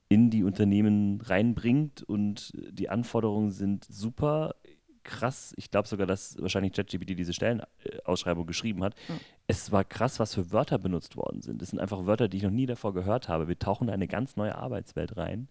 in 0.08 0.30
die 0.30 0.44
Unternehmen 0.44 1.20
reinbringt 1.20 2.04
und 2.04 2.54
die 2.54 2.90
Anforderungen 2.90 3.52
sind 3.52 3.84
super 3.84 4.56
krass. 5.04 5.54
Ich 5.58 5.72
glaube 5.72 5.88
sogar, 5.88 6.08
dass 6.08 6.36
wahrscheinlich 6.40 6.74
ChatGPT 6.74 7.18
diese 7.18 7.34
Stellenausschreibung 7.34 8.46
geschrieben 8.46 8.84
hat. 8.84 8.96
Mhm. 9.08 9.20
Es 9.48 9.72
war 9.72 9.84
krass, 9.84 10.20
was 10.20 10.34
für 10.34 10.52
Wörter 10.52 10.78
benutzt 10.78 11.16
worden 11.18 11.42
sind. 11.42 11.62
Es 11.62 11.70
sind 11.70 11.80
einfach 11.80 12.06
Wörter, 12.06 12.28
die 12.28 12.38
ich 12.38 12.44
noch 12.44 12.52
nie 12.52 12.66
davor 12.66 12.94
gehört 12.94 13.28
habe. 13.28 13.48
Wir 13.48 13.60
tauchen 13.60 13.88
in 13.88 13.94
eine 13.94 14.08
ganz 14.08 14.36
neue 14.36 14.56
Arbeitswelt 14.56 15.18
rein. 15.18 15.48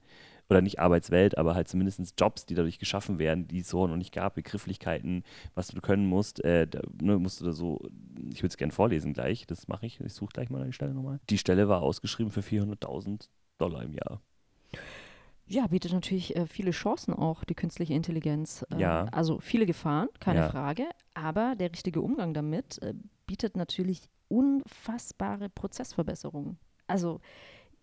Oder 0.49 0.63
nicht 0.63 0.81
Arbeitswelt, 0.81 1.39
aber 1.39 1.55
halt 1.55 1.69
zumindest 1.69 2.15
Jobs, 2.19 2.45
die 2.45 2.55
dadurch 2.55 2.81
geschaffen 2.81 3.21
werden, 3.21 3.47
die 3.47 3.61
es 3.61 3.69
so 3.69 3.87
noch 3.87 3.97
nicht 3.97 4.13
gab, 4.13 4.35
Begrifflichkeiten, 4.35 5.23
was 5.55 5.69
du 5.69 5.81
können 5.81 6.07
musst. 6.07 6.45
Äh, 6.45 6.67
da 6.67 6.81
ne, 7.01 7.19
musst 7.19 7.41
du 7.41 7.45
da 7.45 7.53
so, 7.53 7.79
ich 8.33 8.43
würde 8.43 8.49
es 8.49 8.57
gerne 8.57 8.73
vorlesen 8.73 9.13
gleich, 9.13 9.47
das 9.47 9.69
mache 9.69 9.87
ich. 9.87 10.01
Ich 10.01 10.13
suche 10.13 10.33
gleich 10.33 10.51
mal 10.51 10.67
die 10.67 10.73
Stelle 10.73 10.93
nochmal. 10.93 11.21
Die 11.31 11.39
Stelle 11.39 11.69
war 11.69 11.83
ausgeschrieben 11.83 12.33
für 12.33 12.41
400.000 12.41 13.29
Dollar 13.59 13.85
im 13.85 13.95
Jahr. 13.95 14.21
Ja, 15.51 15.67
bietet 15.67 15.93
natürlich 15.93 16.37
äh, 16.37 16.47
viele 16.47 16.71
Chancen 16.71 17.13
auch, 17.13 17.45
die 17.45 17.55
künstliche 17.55 17.95
Intelligenz. 17.95 18.65
Äh, 18.71 18.81
ja. 18.81 19.07
Also 19.11 19.41
viele 19.41 19.67
Gefahren, 19.67 20.09
keine 20.21 20.41
ja. 20.41 20.49
Frage. 20.49 20.85
Aber 21.15 21.57
der 21.57 21.73
richtige 21.73 22.01
Umgang 22.01 22.35
damit 22.35 22.81
äh, 22.83 22.95
bietet 23.27 23.57
natürlich 23.57 24.09
unfassbare 24.29 25.49
Prozessverbesserungen. 25.49 26.59
Also 26.87 27.21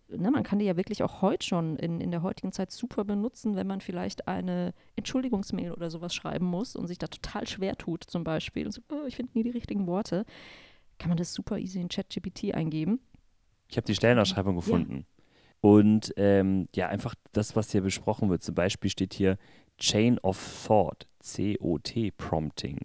ne, 0.08 0.30
man 0.30 0.44
kann 0.44 0.58
die 0.58 0.64
ja 0.64 0.78
wirklich 0.78 1.02
auch 1.02 1.20
heute 1.20 1.46
schon 1.46 1.76
in, 1.76 2.00
in 2.00 2.10
der 2.10 2.22
heutigen 2.22 2.52
Zeit 2.52 2.70
super 2.70 3.04
benutzen, 3.04 3.54
wenn 3.54 3.66
man 3.66 3.82
vielleicht 3.82 4.28
eine 4.28 4.72
Entschuldigungsmail 4.96 5.72
oder 5.72 5.90
sowas 5.90 6.14
schreiben 6.14 6.46
muss 6.46 6.74
und 6.74 6.86
sich 6.86 6.98
da 6.98 7.06
total 7.08 7.46
schwer 7.46 7.76
tut 7.76 8.04
zum 8.04 8.24
Beispiel 8.24 8.64
und 8.64 8.72
so, 8.72 8.80
oh, 8.90 9.06
ich 9.06 9.16
finde 9.16 9.32
nie 9.34 9.42
die 9.42 9.50
richtigen 9.50 9.86
Worte 9.86 10.24
kann 10.98 11.10
man 11.10 11.18
das 11.18 11.32
super 11.32 11.58
easy 11.58 11.80
in 11.80 11.88
ChatGPT 11.88 12.54
eingeben. 12.54 13.00
Ich 13.68 13.76
habe 13.76 13.86
die 13.86 13.94
Stellenausschreibung 13.94 14.56
gefunden. 14.56 15.06
Und 15.60 16.12
ähm, 16.16 16.68
ja, 16.74 16.88
einfach 16.88 17.14
das, 17.32 17.56
was 17.56 17.72
hier 17.72 17.82
besprochen 17.82 18.30
wird. 18.30 18.42
Zum 18.42 18.54
Beispiel 18.54 18.90
steht 18.90 19.14
hier 19.14 19.38
Chain 19.78 20.18
of 20.20 20.38
Thought, 20.66 21.06
COT 21.20 22.16
Prompting 22.16 22.78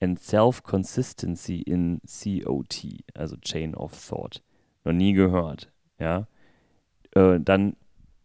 and 0.00 0.18
Self-Consistency 0.18 1.62
in 1.62 2.00
COT, 2.06 3.04
also 3.14 3.36
Chain 3.36 3.74
of 3.74 3.92
Thought. 3.92 4.42
Noch 4.84 4.92
nie 4.92 5.12
gehört, 5.12 5.70
ja. 5.98 6.26
Äh, 7.14 7.38
dann 7.40 7.76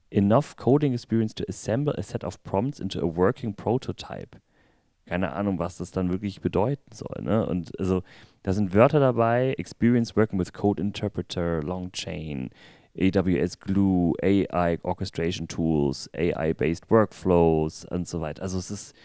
Enough 0.09 0.55
Coding 0.55 0.93
Experience 0.93 1.35
to 1.35 1.43
assemble 1.47 1.93
a 1.97 2.01
set 2.01 2.23
of 2.23 2.41
prompts 2.43 2.79
into 2.79 2.99
a 2.99 3.15
working 3.15 3.53
prototype. 3.53 4.37
Keine 5.05 5.33
Ahnung, 5.33 5.59
was 5.59 5.77
das 5.77 5.91
dann 5.91 6.09
wirklich 6.09 6.41
bedeuten 6.41 6.91
soll. 6.93 7.21
Ne? 7.21 7.45
Und 7.45 7.77
also, 7.79 8.03
da 8.43 8.53
sind 8.53 8.73
Wörter 8.73 8.99
dabei: 8.99 9.53
Experience 9.57 10.15
working 10.15 10.39
with 10.39 10.53
Code 10.53 10.81
Interpreter, 10.81 11.61
Long 11.61 11.91
Chain, 11.91 12.49
AWS 12.99 13.59
Glue, 13.59 14.13
AI 14.21 14.79
Orchestration 14.83 15.47
Tools, 15.47 16.09
AI-based 16.15 16.89
Workflows 16.89 17.85
und 17.85 18.07
so 18.07 18.21
weiter. 18.21 18.43
Also, 18.43 18.57
es 18.57 18.71
ist 18.71 18.95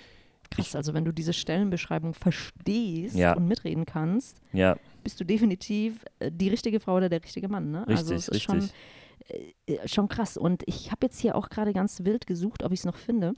Krass, 0.50 0.76
also 0.76 0.92
wenn 0.92 1.04
du 1.06 1.12
diese 1.12 1.32
Stellenbeschreibung 1.32 2.12
verstehst 2.12 3.16
Ja. 3.16 3.32
und 3.34 3.48
mitreden 3.48 3.86
kannst, 3.86 4.36
ja 4.52 4.76
bist 5.02 5.20
du 5.20 5.24
definitiv 5.24 6.04
äh, 6.18 6.30
die 6.32 6.48
richtige 6.48 6.80
Frau 6.80 6.96
oder 6.96 7.08
der 7.08 7.22
richtige 7.22 7.48
Mann. 7.48 7.70
Ne? 7.70 7.86
also 7.88 8.14
richtig, 8.14 8.16
es 8.16 8.28
ist 8.28 8.42
schon, 8.42 8.58
richtig. 8.60 9.56
äh, 9.66 9.88
schon 9.88 10.08
krass. 10.08 10.36
Und 10.36 10.62
ich 10.66 10.90
habe 10.90 11.06
jetzt 11.06 11.18
hier 11.18 11.36
auch 11.36 11.48
gerade 11.48 11.72
ganz 11.72 12.04
wild 12.04 12.26
gesucht, 12.26 12.62
ob 12.62 12.72
ich 12.72 12.80
es 12.80 12.84
noch 12.84 12.96
finde. 12.96 13.34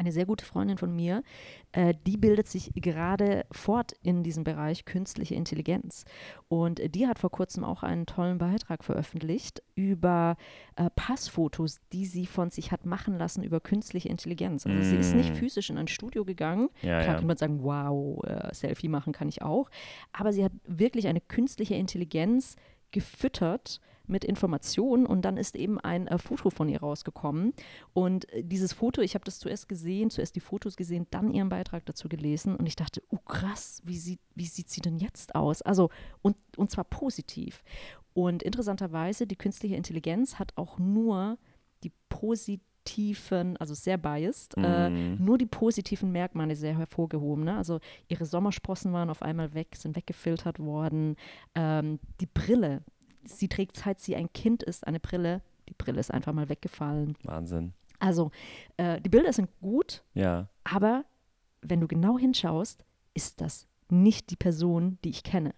Eine 0.00 0.12
sehr 0.12 0.24
gute 0.24 0.46
Freundin 0.46 0.78
von 0.78 0.96
mir, 0.96 1.22
äh, 1.72 1.92
die 2.06 2.16
bildet 2.16 2.48
sich 2.48 2.72
gerade 2.74 3.44
fort 3.52 3.92
in 4.02 4.22
diesem 4.22 4.44
Bereich 4.44 4.86
künstliche 4.86 5.34
Intelligenz. 5.34 6.06
Und 6.48 6.80
die 6.94 7.06
hat 7.06 7.18
vor 7.18 7.30
kurzem 7.30 7.64
auch 7.64 7.82
einen 7.82 8.06
tollen 8.06 8.38
Beitrag 8.38 8.82
veröffentlicht 8.82 9.62
über 9.74 10.36
äh, 10.76 10.88
Passfotos, 10.96 11.80
die 11.92 12.06
sie 12.06 12.24
von 12.24 12.48
sich 12.48 12.72
hat 12.72 12.86
machen 12.86 13.18
lassen 13.18 13.42
über 13.42 13.60
künstliche 13.60 14.08
Intelligenz. 14.08 14.66
Also 14.66 14.80
sie 14.82 14.96
ist 14.96 15.14
nicht 15.14 15.34
Mm. 15.34 15.36
physisch 15.36 15.68
in 15.68 15.76
ein 15.76 15.86
Studio 15.88 16.24
gegangen, 16.24 16.70
Ja, 16.80 17.02
Klar 17.02 17.02
ja. 17.02 17.14
kann 17.16 17.26
man 17.26 17.36
sagen, 17.36 17.62
wow, 17.62 18.24
äh, 18.24 18.54
Selfie 18.54 18.88
machen 18.88 19.12
kann 19.12 19.28
ich 19.28 19.42
auch. 19.42 19.68
Aber 20.12 20.32
sie 20.32 20.42
hat 20.42 20.52
wirklich 20.66 21.08
eine 21.08 21.20
künstliche 21.20 21.74
Intelligenz 21.74 22.56
gefüttert 22.90 23.80
mit 24.10 24.24
Informationen 24.24 25.06
und 25.06 25.22
dann 25.22 25.36
ist 25.36 25.56
eben 25.56 25.78
ein 25.80 26.06
äh, 26.06 26.18
Foto 26.18 26.50
von 26.50 26.68
ihr 26.68 26.80
rausgekommen. 26.80 27.52
Und 27.92 28.30
äh, 28.32 28.42
dieses 28.44 28.72
Foto, 28.72 29.00
ich 29.00 29.14
habe 29.14 29.24
das 29.24 29.38
zuerst 29.38 29.68
gesehen, 29.68 30.10
zuerst 30.10 30.36
die 30.36 30.40
Fotos 30.40 30.76
gesehen, 30.76 31.06
dann 31.10 31.30
ihren 31.32 31.48
Beitrag 31.48 31.86
dazu 31.86 32.08
gelesen 32.08 32.56
und 32.56 32.66
ich 32.66 32.76
dachte, 32.76 33.02
oh 33.10 33.18
krass, 33.24 33.80
wie 33.84 33.98
sieht, 33.98 34.20
wie 34.34 34.46
sieht 34.46 34.68
sie 34.68 34.80
denn 34.80 34.98
jetzt 34.98 35.34
aus? 35.34 35.62
Also, 35.62 35.90
und, 36.22 36.36
und 36.56 36.70
zwar 36.70 36.84
positiv. 36.84 37.62
Und 38.12 38.42
interessanterweise, 38.42 39.26
die 39.26 39.36
künstliche 39.36 39.76
Intelligenz 39.76 40.38
hat 40.38 40.52
auch 40.56 40.78
nur 40.78 41.38
die 41.84 41.92
positiven, 42.08 43.56
also 43.58 43.74
sehr 43.74 43.98
biased, 43.98 44.56
äh, 44.56 44.90
Mm. 44.90 45.24
nur 45.24 45.38
die 45.38 45.46
positiven 45.46 46.10
Merkmale 46.10 46.56
sehr 46.56 46.76
hervorgehoben. 46.76 47.44
Ne? 47.44 47.56
Also 47.56 47.78
ihre 48.08 48.26
Sommersprossen 48.26 48.92
waren 48.92 49.10
auf 49.10 49.22
einmal 49.22 49.54
weg, 49.54 49.76
sind 49.76 49.94
weggefiltert 49.96 50.58
worden. 50.58 51.16
Ähm, 51.54 52.00
die 52.20 52.26
Brille, 52.26 52.82
sie 53.24 53.48
trägt 53.48 53.76
seit 53.76 54.00
sie 54.00 54.16
ein 54.16 54.32
Kind 54.32 54.62
ist 54.62 54.86
eine 54.86 55.00
Brille. 55.00 55.42
Die 55.68 55.74
Brille 55.74 56.00
ist 56.00 56.10
einfach 56.12 56.32
mal 56.32 56.48
weggefallen. 56.48 57.16
Wahnsinn. 57.24 57.72
Also 57.98 58.30
äh, 58.76 59.00
die 59.00 59.08
Bilder 59.10 59.32
sind 59.32 59.50
gut, 59.60 60.02
Ja. 60.14 60.48
aber 60.64 61.04
wenn 61.62 61.80
du 61.80 61.86
genau 61.88 62.18
hinschaust, 62.18 62.84
ist 63.14 63.40
das 63.40 63.66
nicht 63.90 64.30
die 64.30 64.36
Person, 64.36 64.98
die 65.04 65.10
ich 65.10 65.22
kenne. 65.22 65.54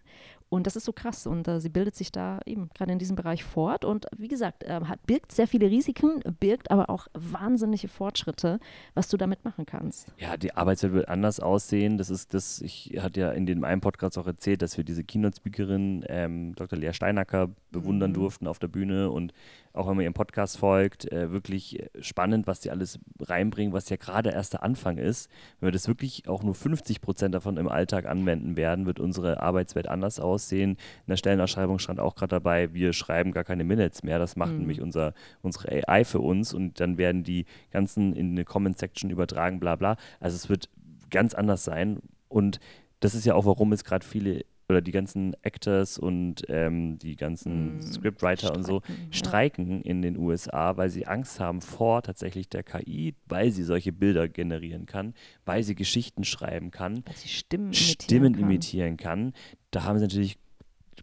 Und 0.53 0.67
das 0.67 0.77
ist 0.77 0.85
so 0.85 0.93
krass. 0.93 1.27
Und 1.27 1.49
äh, 1.49 1.61
sie 1.63 1.71
bildet 1.71 1.97
sich 1.97 2.13
da 2.13 2.39
eben 2.45 2.69
gerade 2.75 2.93
in 2.93 2.99
diesem 2.99 3.17
Bereich 3.17 3.43
fort. 3.43 3.87
Und 3.87 4.05
wie 4.19 4.29
gesagt, 4.29 4.65
äh, 4.65 4.81
hat, 4.85 5.07
birgt 5.07 5.33
sehr 5.33 5.49
viele 5.49 5.71
Risiken, 5.71 6.21
birgt 6.41 6.71
aber 6.71 6.91
auch 6.91 7.09
wahnsinnige 7.15 7.89
Fortschritte, 7.89 8.61
was 8.93 9.09
du 9.09 9.17
damit 9.17 9.47
machen 9.47 9.65
kannst. 9.65 10.13
Ja, 10.19 10.37
die 10.37 10.55
Arbeitswelt 10.55 10.93
wird 10.93 11.09
anders 11.09 11.41
aussehen. 11.41 11.97
Das 11.97 12.11
ist 12.11 12.35
das, 12.35 12.61
ich 12.61 12.99
hatte 13.01 13.21
ja 13.21 13.31
in 13.33 13.47
dem 13.47 13.65
einen 13.65 13.81
Podcast 13.81 14.19
auch 14.19 14.27
erzählt, 14.27 14.61
dass 14.61 14.77
wir 14.77 14.85
diese 14.85 15.05
Keynote-Speakerin 15.05 16.05
ähm, 16.09 16.55
Dr. 16.55 16.79
Lea 16.79 16.93
Steinacker 16.93 17.49
bewundern 17.71 18.11
Mhm. 18.11 18.15
durften 18.15 18.47
auf 18.47 18.59
der 18.59 18.69
Bühne 18.69 19.11
und 19.11 19.33
auch 19.73 19.89
wenn 19.89 19.97
man 19.97 20.03
ihrem 20.05 20.13
Podcast 20.13 20.59
folgt, 20.59 21.11
äh, 21.11 21.33
wirklich 21.33 21.81
äh, 21.81 21.89
spannend, 22.03 22.47
was 22.47 22.61
die 22.61 22.71
alles 22.71 22.99
reinbringen, 23.21 23.73
was 23.73 23.89
ja 23.89 23.97
gerade 23.97 24.29
erst 24.29 24.53
der 24.53 24.63
Anfang 24.63 24.99
ist. 24.99 25.31
Wenn 25.61 25.69
wir 25.69 25.73
das 25.73 25.89
wirklich 25.89 26.29
auch 26.29 26.43
nur 26.43 26.55
50 26.55 27.01
Prozent 27.01 27.35
davon 27.35 27.57
im 27.57 27.69
Alltag 27.69 28.05
anwenden 28.05 28.59
werden, 28.59 28.85
wird 28.85 29.01
unsere 29.01 29.41
Arbeitswelt 29.41 29.89
anders 29.89 30.21
aussehen. 30.21 30.42
In 30.51 30.77
der 31.07 31.17
Stellenausschreibung 31.17 31.79
stand 31.79 32.01
auch 32.01 32.15
gerade 32.15 32.31
dabei, 32.37 32.73
wir 32.75 32.93
schreiben 32.93 33.33
gar 33.33 33.45
keine 33.45 33.65
Minutes 33.65 34.03
mehr. 34.03 34.19
Das 34.19 34.35
macht 34.37 34.53
Mhm. 34.53 34.59
nämlich 34.61 34.81
unser, 34.81 35.15
unsere 35.43 35.69
AI 35.89 36.05
für 36.05 36.21
uns 36.21 36.53
und 36.55 36.81
dann 36.81 36.99
werden 36.99 37.23
die 37.23 37.45
ganzen 37.71 38.13
in 38.15 38.31
eine 38.33 38.45
Comment-Section 38.45 39.11
übertragen, 39.11 39.61
bla 39.61 39.77
bla. 39.77 39.97
Also 40.21 40.37
es 40.37 40.49
wird 40.49 40.69
ganz 41.11 41.35
anders 41.35 41.65
sein 41.65 42.01
und 42.29 42.59
das 43.01 43.15
ist 43.15 43.27
ja 43.27 43.35
auch, 43.35 43.45
warum 43.45 43.73
es 43.73 43.85
gerade 43.85 44.07
viele 44.07 44.45
oder 44.69 44.81
die 44.81 44.93
ganzen 44.93 45.35
Actors 45.43 45.99
und 45.99 46.45
ähm, 46.49 46.97
die 46.99 47.17
ganzen 47.17 47.75
Mhm. 47.75 47.83
Scriptwriter 47.83 48.55
und 48.55 48.63
so 48.65 48.81
Streiken, 48.81 49.03
ja. 49.11 49.13
streiken 49.19 49.83
in 49.83 50.01
den 50.01 50.17
USA, 50.17 50.77
weil 50.79 50.89
sie 50.89 51.07
Angst 51.07 51.41
haben 51.41 51.61
vor 51.61 52.01
tatsächlich 52.03 52.49
der 52.49 52.63
KI, 52.63 53.15
weil 53.27 53.51
sie 53.51 53.65
solche 53.65 53.93
Bilder 53.93 54.29
generieren 54.29 54.87
kann, 54.87 55.13
weil 55.45 55.63
sie 55.63 55.75
Geschichten 55.75 56.25
schreiben 56.25 56.71
kann, 56.71 57.03
Weil 57.05 57.17
sie 57.17 57.29
Stimmen 57.29 57.65
imitieren 57.73 57.85
Stimmen 58.01 58.33
kann. 58.35 58.43
imitieren 58.43 58.97
kann. 58.97 59.33
Da 59.73 59.83
haben 59.83 59.99
sie 59.99 60.05
natürlich 60.05 60.39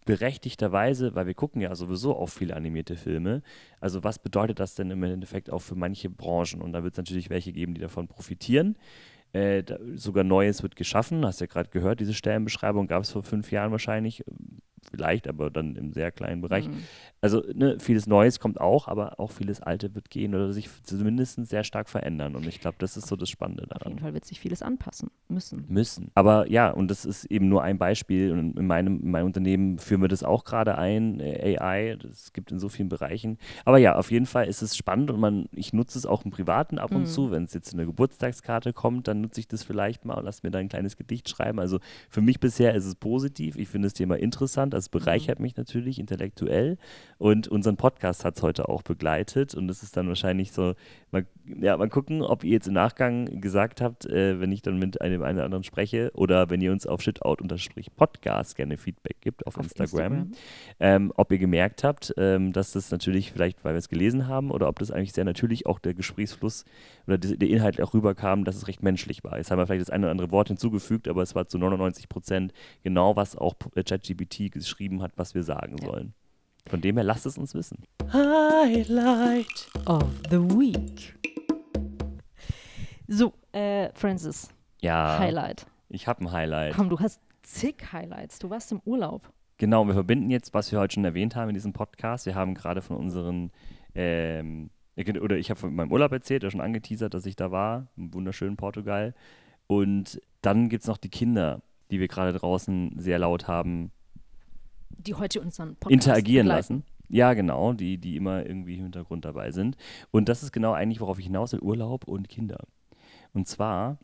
berechtigterweise, 0.06 1.14
weil 1.14 1.26
wir 1.26 1.34
gucken 1.34 1.60
ja 1.60 1.74
sowieso 1.74 2.16
auch 2.16 2.28
viele 2.28 2.56
animierte 2.56 2.96
Filme. 2.96 3.42
Also 3.80 4.02
was 4.02 4.18
bedeutet 4.18 4.58
das 4.58 4.74
denn 4.74 4.90
im 4.90 5.02
Endeffekt 5.02 5.50
auch 5.50 5.60
für 5.60 5.74
manche 5.74 6.08
Branchen? 6.08 6.62
Und 6.62 6.72
da 6.72 6.82
wird 6.82 6.94
es 6.94 6.98
natürlich 6.98 7.28
welche 7.28 7.52
geben, 7.52 7.74
die 7.74 7.80
davon 7.80 8.08
profitieren. 8.08 8.76
Äh, 9.32 9.62
da, 9.62 9.78
sogar 9.96 10.24
Neues 10.24 10.62
wird 10.62 10.76
geschaffen. 10.76 11.26
Hast 11.26 11.40
ja 11.40 11.46
gerade 11.46 11.70
gehört, 11.70 12.00
diese 12.00 12.14
Stellenbeschreibung 12.14 12.86
gab 12.86 13.02
es 13.02 13.10
vor 13.10 13.22
fünf 13.22 13.52
Jahren 13.52 13.72
wahrscheinlich. 13.72 14.24
Vielleicht, 14.90 15.28
aber 15.28 15.50
dann 15.50 15.76
im 15.76 15.92
sehr 15.92 16.10
kleinen 16.10 16.40
Bereich. 16.40 16.66
Mhm. 16.66 16.82
Also 17.20 17.44
ne, 17.54 17.76
vieles 17.78 18.06
Neues 18.06 18.40
kommt 18.40 18.60
auch, 18.60 18.88
aber 18.88 19.20
auch 19.20 19.30
vieles 19.30 19.60
Alte 19.60 19.94
wird 19.94 20.10
gehen 20.10 20.34
oder 20.34 20.52
sich 20.52 20.68
zumindest 20.82 21.44
sehr 21.46 21.64
stark 21.64 21.88
verändern. 21.88 22.34
Und 22.34 22.46
ich 22.46 22.60
glaube, 22.60 22.76
das 22.78 22.96
ist 22.96 23.06
so 23.06 23.14
das 23.14 23.28
Spannende 23.28 23.64
Auf 23.64 23.68
daran 23.68 23.88
jeden 23.92 24.00
Fall 24.00 24.14
wird 24.14 24.24
sich 24.24 24.40
vieles 24.40 24.62
anpassen 24.62 25.10
müssen. 25.28 25.64
müssen. 25.68 26.10
Aber 26.14 26.50
ja, 26.50 26.70
und 26.70 26.90
das 26.90 27.04
ist 27.04 27.26
eben 27.26 27.48
nur 27.48 27.62
ein 27.62 27.78
Beispiel. 27.78 28.32
Und 28.32 28.58
in 28.58 28.66
meinem, 28.66 29.00
in 29.00 29.10
meinem 29.10 29.26
Unternehmen 29.26 29.78
führen 29.78 30.00
wir 30.00 30.08
das 30.08 30.24
auch 30.24 30.44
gerade 30.44 30.76
ein, 30.78 31.20
äh, 31.20 31.56
AI. 31.58 31.96
Das 31.96 32.32
gibt 32.32 32.50
in 32.50 32.58
so 32.58 32.68
vielen 32.68 32.88
Bereichen. 32.88 33.38
Aber 33.64 33.78
ja, 33.78 33.96
auf 33.96 34.10
jeden 34.10 34.26
Fall 34.26 34.48
ist 34.48 34.62
es 34.62 34.76
spannend 34.76 35.10
und 35.10 35.20
man, 35.20 35.46
ich 35.52 35.72
nutze 35.72 35.98
es 35.98 36.06
auch 36.06 36.24
im 36.24 36.30
Privaten 36.30 36.78
ab 36.78 36.92
und 36.94 37.02
Mhm. 37.02 37.06
zu. 37.06 37.30
Wenn 37.30 37.44
es 37.44 37.52
jetzt 37.54 37.74
eine 37.74 37.84
Geburtstagskarte 37.86 38.72
kommt, 38.72 39.08
dann 39.08 39.20
nutze 39.20 39.40
ich 39.40 39.46
das 39.48 39.62
vielleicht 39.62 40.04
mal 40.04 40.14
und 40.14 40.24
lasse 40.24 40.40
mir 40.42 40.50
da 40.50 40.58
ein 40.58 40.68
kleines 40.68 40.96
Gedicht 40.96 41.28
schreiben. 41.28 41.60
Also 41.60 41.78
für 42.08 42.22
mich 42.22 42.40
bisher 42.40 42.74
ist 42.74 42.86
es 42.86 42.94
positiv. 42.94 43.56
Ich 43.56 43.68
finde 43.68 43.86
das 43.86 43.92
Thema 43.94 44.18
interessant. 44.18 44.69
Es 44.78 44.88
bereichert 44.88 45.40
mich 45.40 45.56
natürlich 45.56 45.98
intellektuell. 45.98 46.78
Und 47.18 47.48
unseren 47.48 47.76
Podcast 47.76 48.24
hat 48.24 48.36
es 48.36 48.42
heute 48.42 48.68
auch 48.68 48.82
begleitet. 48.82 49.54
Und 49.54 49.70
es 49.70 49.82
ist 49.82 49.96
dann 49.96 50.08
wahrscheinlich 50.08 50.52
so, 50.52 50.74
mal, 51.12 51.26
ja, 51.60 51.76
mal 51.76 51.88
gucken, 51.88 52.22
ob 52.22 52.44
ihr 52.44 52.52
jetzt 52.52 52.68
im 52.68 52.74
Nachgang 52.74 53.40
gesagt 53.40 53.80
habt, 53.80 54.06
äh, 54.06 54.40
wenn 54.40 54.52
ich 54.52 54.62
dann 54.62 54.78
mit 54.78 55.00
einem 55.00 55.22
einen 55.22 55.38
oder 55.38 55.44
anderen 55.44 55.64
spreche 55.64 56.10
oder 56.14 56.50
wenn 56.50 56.60
ihr 56.60 56.72
uns 56.72 56.86
auf 56.86 57.02
shitout-podcast 57.02 58.56
gerne 58.56 58.76
Feedback 58.76 59.20
gibt 59.20 59.46
auf, 59.46 59.56
Auf 59.56 59.66
Instagram, 59.66 60.32
Ähm, 60.78 61.12
ob 61.16 61.32
ihr 61.32 61.38
gemerkt 61.38 61.84
habt, 61.84 62.14
ähm, 62.16 62.52
dass 62.52 62.72
das 62.72 62.90
natürlich 62.90 63.32
vielleicht, 63.32 63.64
weil 63.64 63.74
wir 63.74 63.78
es 63.78 63.88
gelesen 63.88 64.28
haben 64.28 64.50
oder 64.50 64.68
ob 64.68 64.78
das 64.78 64.90
eigentlich 64.90 65.12
sehr 65.12 65.24
natürlich 65.24 65.66
auch 65.66 65.78
der 65.78 65.94
Gesprächsfluss 65.94 66.64
oder 67.06 67.18
die, 67.18 67.36
der 67.38 67.48
Inhalt 67.48 67.80
auch 67.80 67.94
rüberkam, 67.94 68.44
dass 68.44 68.56
es 68.56 68.68
recht 68.68 68.82
menschlich 68.82 69.24
war. 69.24 69.36
Jetzt 69.36 69.50
haben 69.50 69.58
wir 69.58 69.66
vielleicht 69.66 69.82
das 69.82 69.90
eine 69.90 70.06
oder 70.06 70.12
andere 70.12 70.30
Wort 70.30 70.48
hinzugefügt, 70.48 71.08
aber 71.08 71.22
es 71.22 71.34
war 71.34 71.46
zu 71.48 71.58
99 71.58 72.08
Prozent 72.08 72.52
genau, 72.82 73.16
was 73.16 73.36
auch 73.36 73.54
äh, 73.74 73.82
ChatGPT 73.82 74.52
geschrieben 74.52 75.02
hat, 75.02 75.12
was 75.16 75.34
wir 75.34 75.42
sagen 75.42 75.76
Ja. 75.80 75.86
sollen. 75.86 76.14
Von 76.70 76.80
dem 76.80 76.94
her, 76.98 77.02
lasst 77.04 77.26
es 77.26 77.36
uns 77.36 77.52
wissen. 77.52 77.82
Highlight. 78.12 79.68
Of 79.86 80.04
the 80.30 80.36
Week. 80.38 81.18
So, 83.08 83.32
äh, 83.50 83.88
Francis, 83.94 84.50
Ja, 84.80 85.18
Highlight. 85.18 85.66
ich 85.88 86.06
habe 86.06 86.22
ein 86.24 86.30
Highlight. 86.30 86.74
Komm, 86.76 86.88
du 86.88 87.00
hast 87.00 87.20
zig 87.42 87.92
Highlights. 87.92 88.38
Du 88.38 88.50
warst 88.50 88.70
im 88.70 88.80
Urlaub. 88.84 89.32
Genau, 89.58 89.84
wir 89.84 89.94
verbinden 89.94 90.30
jetzt, 90.30 90.54
was 90.54 90.70
wir 90.70 90.78
heute 90.78 90.94
schon 90.94 91.04
erwähnt 91.04 91.34
haben 91.34 91.48
in 91.48 91.54
diesem 91.54 91.72
Podcast. 91.72 92.26
Wir 92.26 92.36
haben 92.36 92.54
gerade 92.54 92.82
von 92.82 92.96
unseren, 92.96 93.50
ähm, 93.96 94.70
oder 95.20 95.38
ich 95.38 95.50
habe 95.50 95.58
von 95.58 95.74
meinem 95.74 95.90
Urlaub 95.90 96.12
erzählt, 96.12 96.44
ja 96.44 96.52
schon 96.52 96.60
angeteasert, 96.60 97.12
dass 97.14 97.26
ich 97.26 97.34
da 97.34 97.50
war, 97.50 97.88
im 97.96 98.14
wunderschönen 98.14 98.56
Portugal. 98.56 99.12
Und 99.66 100.20
dann 100.40 100.68
gibt 100.68 100.84
es 100.84 100.88
noch 100.88 100.98
die 100.98 101.08
Kinder, 101.10 101.62
die 101.90 101.98
wir 101.98 102.06
gerade 102.06 102.32
draußen 102.32 102.92
sehr 102.96 103.18
laut 103.18 103.48
haben 103.48 103.90
Die 104.90 105.14
heute 105.14 105.40
unseren 105.40 105.76
Podcast 105.76 105.92
interagieren 105.92 106.46
begleiten. 106.46 106.74
lassen. 106.74 106.84
Ja, 107.08 107.34
genau, 107.34 107.72
die, 107.72 107.98
die 107.98 108.16
immer 108.16 108.46
irgendwie 108.46 108.76
im 108.76 108.84
Hintergrund 108.84 109.24
dabei 109.24 109.50
sind. 109.50 109.76
Und 110.10 110.28
das 110.28 110.42
ist 110.42 110.52
genau 110.52 110.72
eigentlich, 110.72 111.00
worauf 111.00 111.18
ich 111.18 111.26
hinaus 111.26 111.52
will, 111.52 111.60
Urlaub 111.60 112.04
und 112.06 112.28
Kinder. 112.28 112.58
Und 113.32 113.48
zwar 113.48 113.98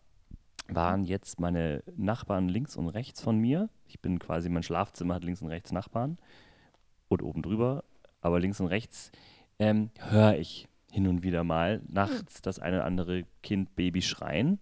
waren 0.69 1.05
jetzt 1.05 1.39
meine 1.39 1.85
Nachbarn 1.97 2.49
links 2.49 2.77
und 2.77 2.89
rechts 2.89 3.21
von 3.21 3.39
mir. 3.39 3.69
Ich 3.87 4.01
bin 4.01 4.19
quasi, 4.19 4.49
mein 4.49 4.65
Schlafzimmer 4.65 5.15
hat 5.15 5.25
links 5.25 5.43
und 5.43 5.49
rechts 5.49 5.71
Nachbarn 5.71 6.19
und 7.09 7.23
oben 7.23 7.43
drüber, 7.43 7.85
aber 8.21 8.41
links 8.41 8.61
und 8.61 8.67
rechts 8.67 9.13
ähm, 9.59 9.91
höre 9.99 10.37
ich 10.37 10.67
hin 10.91 11.07
und 11.07 11.23
wieder 11.23 11.45
mal 11.45 11.83
nachts 11.89 12.43
das 12.43 12.59
eine 12.59 12.77
oder 12.77 12.85
andere 12.87 13.25
Kind, 13.43 13.77
Baby 13.77 14.03
schreien 14.03 14.59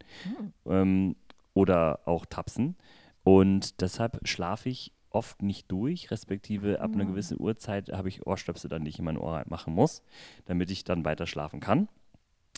ähm, 0.67 1.17
oder 1.55 2.01
auch 2.07 2.27
tapsen. 2.27 2.77
Und 3.23 3.81
deshalb 3.81 4.21
schlafe 4.29 4.69
ich 4.69 4.93
oft 5.15 5.43
nicht 5.43 5.71
durch, 5.71 6.11
respektive 6.11 6.81
ab 6.81 6.93
einer 6.95 7.05
gewissen 7.05 7.41
Uhrzeit 7.41 7.91
habe 7.93 8.09
ich 8.09 8.27
Ohrstöpsel 8.27 8.69
dann, 8.69 8.85
die 8.85 8.91
ich 8.91 8.99
in 8.99 9.05
mein 9.05 9.19
Ohr 9.19 9.43
machen 9.49 9.75
muss, 9.75 10.03
damit 10.47 10.71
ich 10.71 10.85
dann 10.85 11.05
weiter 11.05 11.27
schlafen 11.27 11.61
kann. 11.61 11.89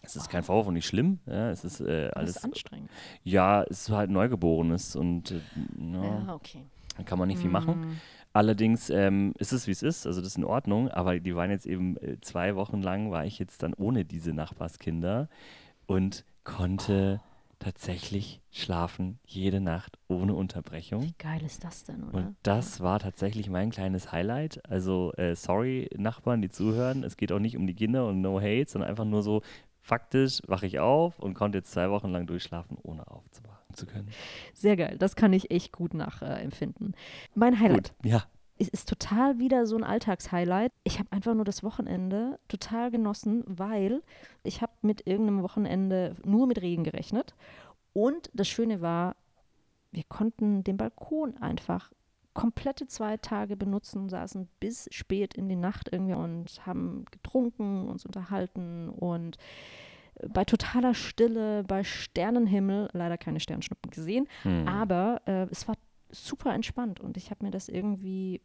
Es 0.03 0.15
ist 0.15 0.29
kein 0.29 0.43
Vorwurf 0.45 0.67
und 0.69 0.75
nicht 0.75 0.87
schlimm. 0.87 1.19
Ja, 1.27 1.51
es 1.51 1.65
ist 1.65 1.81
äh, 1.81 2.05
Das 2.09 2.13
alles. 2.17 2.37
ist 2.37 2.45
anstrengend. 2.45 2.91
Ja, 3.25 3.63
es 3.65 3.89
ist 3.89 3.91
halt 3.91 4.11
Neugeborenes 4.11 4.95
und 4.97 5.31
äh, 5.33 5.41
ja, 5.79 6.05
Ja, 6.27 6.35
okay. 6.35 6.65
da 6.97 7.03
kann 7.03 7.19
man 7.19 7.29
nicht 7.29 7.41
viel 7.41 7.51
machen. 7.51 7.81
Mm. 7.81 8.01
Allerdings 8.33 8.91
ähm, 8.91 9.33
ist 9.39 9.53
es, 9.53 9.67
wie 9.67 9.71
es 9.71 9.83
ist, 9.83 10.07
also 10.07 10.21
das 10.21 10.29
ist 10.33 10.37
in 10.37 10.45
Ordnung, 10.45 10.91
aber 10.91 11.19
die 11.19 11.35
waren 11.35 11.51
jetzt 11.51 11.65
eben 11.67 11.97
äh, 11.97 12.21
zwei 12.21 12.55
Wochen 12.55 12.83
lang, 12.83 13.11
war 13.11 13.25
ich 13.25 13.39
jetzt 13.39 13.63
dann 13.63 13.73
ohne 13.73 14.05
diese 14.05 14.35
Nachbarskinder 14.35 15.29
und 15.87 16.25
konnte 16.45 17.21
tatsächlich 17.59 18.41
schlafen, 18.51 19.19
jede 19.25 19.61
Nacht 19.61 19.99
ohne 20.09 20.35
Unterbrechung. 20.35 21.03
Wie 21.03 21.15
geil 21.19 21.43
ist 21.45 21.65
das 21.65 21.85
denn, 21.85 22.05
oder? 22.05 22.19
Und 22.19 22.37
das 22.43 22.81
war 22.81 22.99
tatsächlich 22.99 23.49
mein 23.49 23.71
kleines 23.71 24.13
Highlight. 24.13 24.61
Also, 24.69 25.13
äh, 25.15 25.35
sorry, 25.35 25.89
Nachbarn, 25.97 26.43
die 26.43 26.49
zuhören. 26.49 27.03
Es 27.03 27.17
geht 27.17 27.33
auch 27.33 27.39
nicht 27.39 27.57
um 27.57 27.67
die 27.67 27.75
Kinder 27.75 28.07
und 28.07 28.21
no 28.21 28.41
hate, 28.41 28.67
sondern 28.69 28.91
einfach 28.91 29.05
nur 29.05 29.23
so, 29.23 29.43
faktisch 29.81 30.43
wache 30.47 30.67
ich 30.67 30.81
auf 30.81 31.19
und 31.19 31.35
konnte 31.35 31.59
jetzt 31.59 31.71
zwei 31.71 31.91
Wochen 31.91 32.09
lang 32.11 32.27
durchschlafen, 32.27 32.77
ohne 32.83 33.07
aufzuwachen 33.09 33.75
zu 33.75 33.87
können. 33.87 34.09
Sehr 34.53 34.77
geil. 34.77 34.97
Das 34.99 35.17
kann 35.17 35.33
ich 35.33 35.51
echt 35.51 35.73
gut 35.73 35.95
nachempfinden. 35.95 36.95
mein 37.35 37.59
Highlight 37.61 37.95
Gut, 37.99 38.11
ja. 38.11 38.25
Es 38.59 38.69
ist 38.69 38.89
total 38.89 39.39
wieder 39.39 39.67
so 39.67 39.77
ein 39.77 39.85
Alltagshighlight. 39.85 40.73
Ich 40.85 40.99
habe 40.99 41.13
einfach 41.13 41.35
nur 41.35 41.45
das 41.45 41.63
Wochenende 41.63 42.39
total 42.49 42.91
genossen, 42.91 43.45
weil 43.47 44.03
ich 44.45 44.63
habe 44.63 44.73
mit 44.83 45.07
irgendeinem 45.07 45.43
Wochenende 45.43 46.17
nur 46.25 46.47
mit 46.47 46.61
Regen 46.63 46.85
gerechnet. 46.85 47.35
Und 47.93 48.31
das 48.35 48.49
Schöne 48.49 48.81
war, 48.81 49.17
wir 49.93 50.05
konnten 50.05 50.65
den 50.65 50.77
Balkon 50.77 51.37
einfach 51.39 51.93
komplette 52.35 52.87
zwei 52.87 53.17
Tage 53.17 53.57
benutzen, 53.57 54.09
saßen 54.11 54.49
bis 54.61 54.89
spät 54.91 55.35
in 55.35 55.49
die 55.49 55.57
Nacht 55.57 55.89
irgendwie 55.91 56.15
und 56.15 56.67
haben 56.67 57.07
getrunken, 57.11 57.89
uns 57.89 58.05
unterhalten 58.05 58.91
und 58.91 59.39
bei 60.29 60.45
totaler 60.45 60.95
Stille, 60.95 61.63
bei 61.65 61.85
Sternenhimmel, 61.85 62.89
leider 62.93 63.19
keine 63.19 63.41
Sternschnuppen 63.41 63.91
gesehen, 63.91 64.27
Hm. 64.43 64.67
aber 64.67 65.21
äh, 65.27 65.47
es 65.51 65.67
war 65.69 65.77
super 66.11 66.55
entspannt 66.55 67.01
und 67.01 67.17
ich 67.17 67.31
habe 67.31 67.45
mir 67.45 67.51
das 67.51 67.69
irgendwie, 67.69 68.41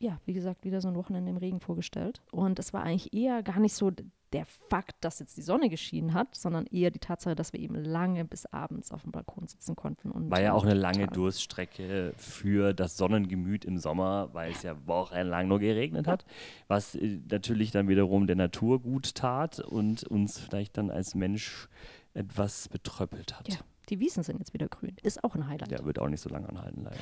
ja, 0.00 0.20
wie 0.24 0.34
gesagt, 0.34 0.64
wieder 0.64 0.80
so 0.80 0.88
ein 0.88 0.96
Wochenende 0.96 1.30
im 1.30 1.36
Regen 1.36 1.60
vorgestellt. 1.60 2.22
Und 2.30 2.58
es 2.58 2.72
war 2.72 2.82
eigentlich 2.82 3.14
eher 3.14 3.42
gar 3.42 3.60
nicht 3.60 3.74
so 3.74 3.90
der 4.32 4.44
Fakt, 4.44 4.96
dass 5.02 5.20
jetzt 5.20 5.36
die 5.36 5.42
Sonne 5.42 5.70
geschienen 5.70 6.12
hat, 6.12 6.34
sondern 6.34 6.66
eher 6.66 6.90
die 6.90 6.98
Tatsache, 6.98 7.34
dass 7.34 7.52
wir 7.52 7.60
eben 7.60 7.74
lange 7.74 8.24
bis 8.24 8.44
abends 8.46 8.90
auf 8.90 9.02
dem 9.02 9.12
Balkon 9.12 9.46
sitzen 9.46 9.76
konnten. 9.76 10.10
Und 10.10 10.30
War 10.30 10.40
ja 10.40 10.52
auch 10.52 10.64
eine 10.64 10.74
lange 10.74 11.06
Durststrecke 11.06 12.12
für 12.16 12.74
das 12.74 12.96
Sonnengemüt 12.96 13.64
im 13.64 13.78
Sommer, 13.78 14.30
weil 14.32 14.52
es 14.52 14.62
ja 14.62 14.74
wochenlang 14.86 15.48
nur 15.48 15.60
geregnet 15.60 16.06
hat, 16.06 16.26
was 16.66 16.96
äh, 16.96 17.20
natürlich 17.30 17.70
dann 17.70 17.88
wiederum 17.88 18.26
der 18.26 18.36
Natur 18.36 18.80
gut 18.80 19.14
tat 19.14 19.60
und 19.60 20.04
uns 20.04 20.38
vielleicht 20.38 20.76
dann 20.76 20.90
als 20.90 21.14
Mensch 21.14 21.68
etwas 22.14 22.68
betröppelt 22.68 23.38
hat. 23.38 23.48
Ja, 23.48 23.58
die 23.88 24.00
Wiesen 24.00 24.22
sind 24.22 24.38
jetzt 24.38 24.52
wieder 24.52 24.68
grün. 24.68 24.96
Ist 25.02 25.22
auch 25.24 25.34
ein 25.34 25.46
Highlight. 25.48 25.70
Ja, 25.72 25.84
wird 25.84 25.98
auch 25.98 26.08
nicht 26.08 26.20
so 26.20 26.28
lange 26.28 26.48
anhalten, 26.48 26.82
leider. 26.82 26.96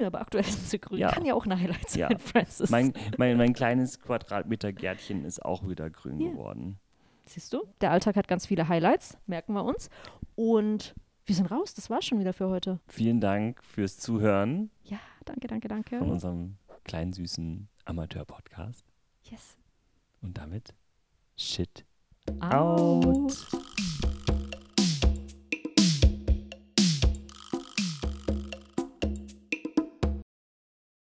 Nö, 0.00 0.06
aber 0.06 0.20
aktuell 0.20 0.44
sind 0.44 0.66
sie 0.68 0.78
grün. 0.80 0.98
Ja. 0.98 1.10
Kann 1.10 1.24
ja 1.24 1.34
auch 1.34 1.44
ein 1.46 1.58
Highlight 1.58 1.88
sein, 1.90 2.00
Ja. 2.10 2.18
Francis. 2.18 2.70
Mein, 2.70 2.92
mein, 3.16 3.36
mein 3.36 3.52
kleines 3.52 3.98
Quadratmeter 4.00 4.72
Gärtchen 4.72 5.24
ist 5.24 5.44
auch 5.44 5.68
wieder 5.68 5.90
grün 5.90 6.20
Ja. 6.20 6.30
geworden. 6.30 6.78
Siehst 7.26 7.52
du? 7.52 7.62
Der 7.80 7.90
Alltag 7.90 8.16
hat 8.16 8.26
ganz 8.28 8.46
viele 8.46 8.68
Highlights, 8.68 9.18
merken 9.26 9.52
wir 9.54 9.64
uns. 9.64 9.90
Und 10.34 10.94
wir 11.26 11.34
sind 11.34 11.50
raus. 11.50 11.74
Das 11.74 11.90
war's 11.90 12.06
schon 12.06 12.18
wieder 12.20 12.32
für 12.32 12.48
heute. 12.48 12.80
Vielen 12.86 13.20
Dank 13.20 13.62
fürs 13.64 13.98
Zuhören 13.98 14.70
Ja, 14.84 14.98
danke, 15.26 15.46
danke, 15.46 15.68
danke. 15.68 15.98
von 15.98 16.10
unserem 16.10 16.56
kleinen 16.84 17.12
süßen 17.12 17.68
Amateur-Podcast. 17.84 18.84
Yes. 19.24 19.56
Und 20.22 20.38
damit 20.38 20.74
Shit 21.36 21.84
Out. 22.40 23.46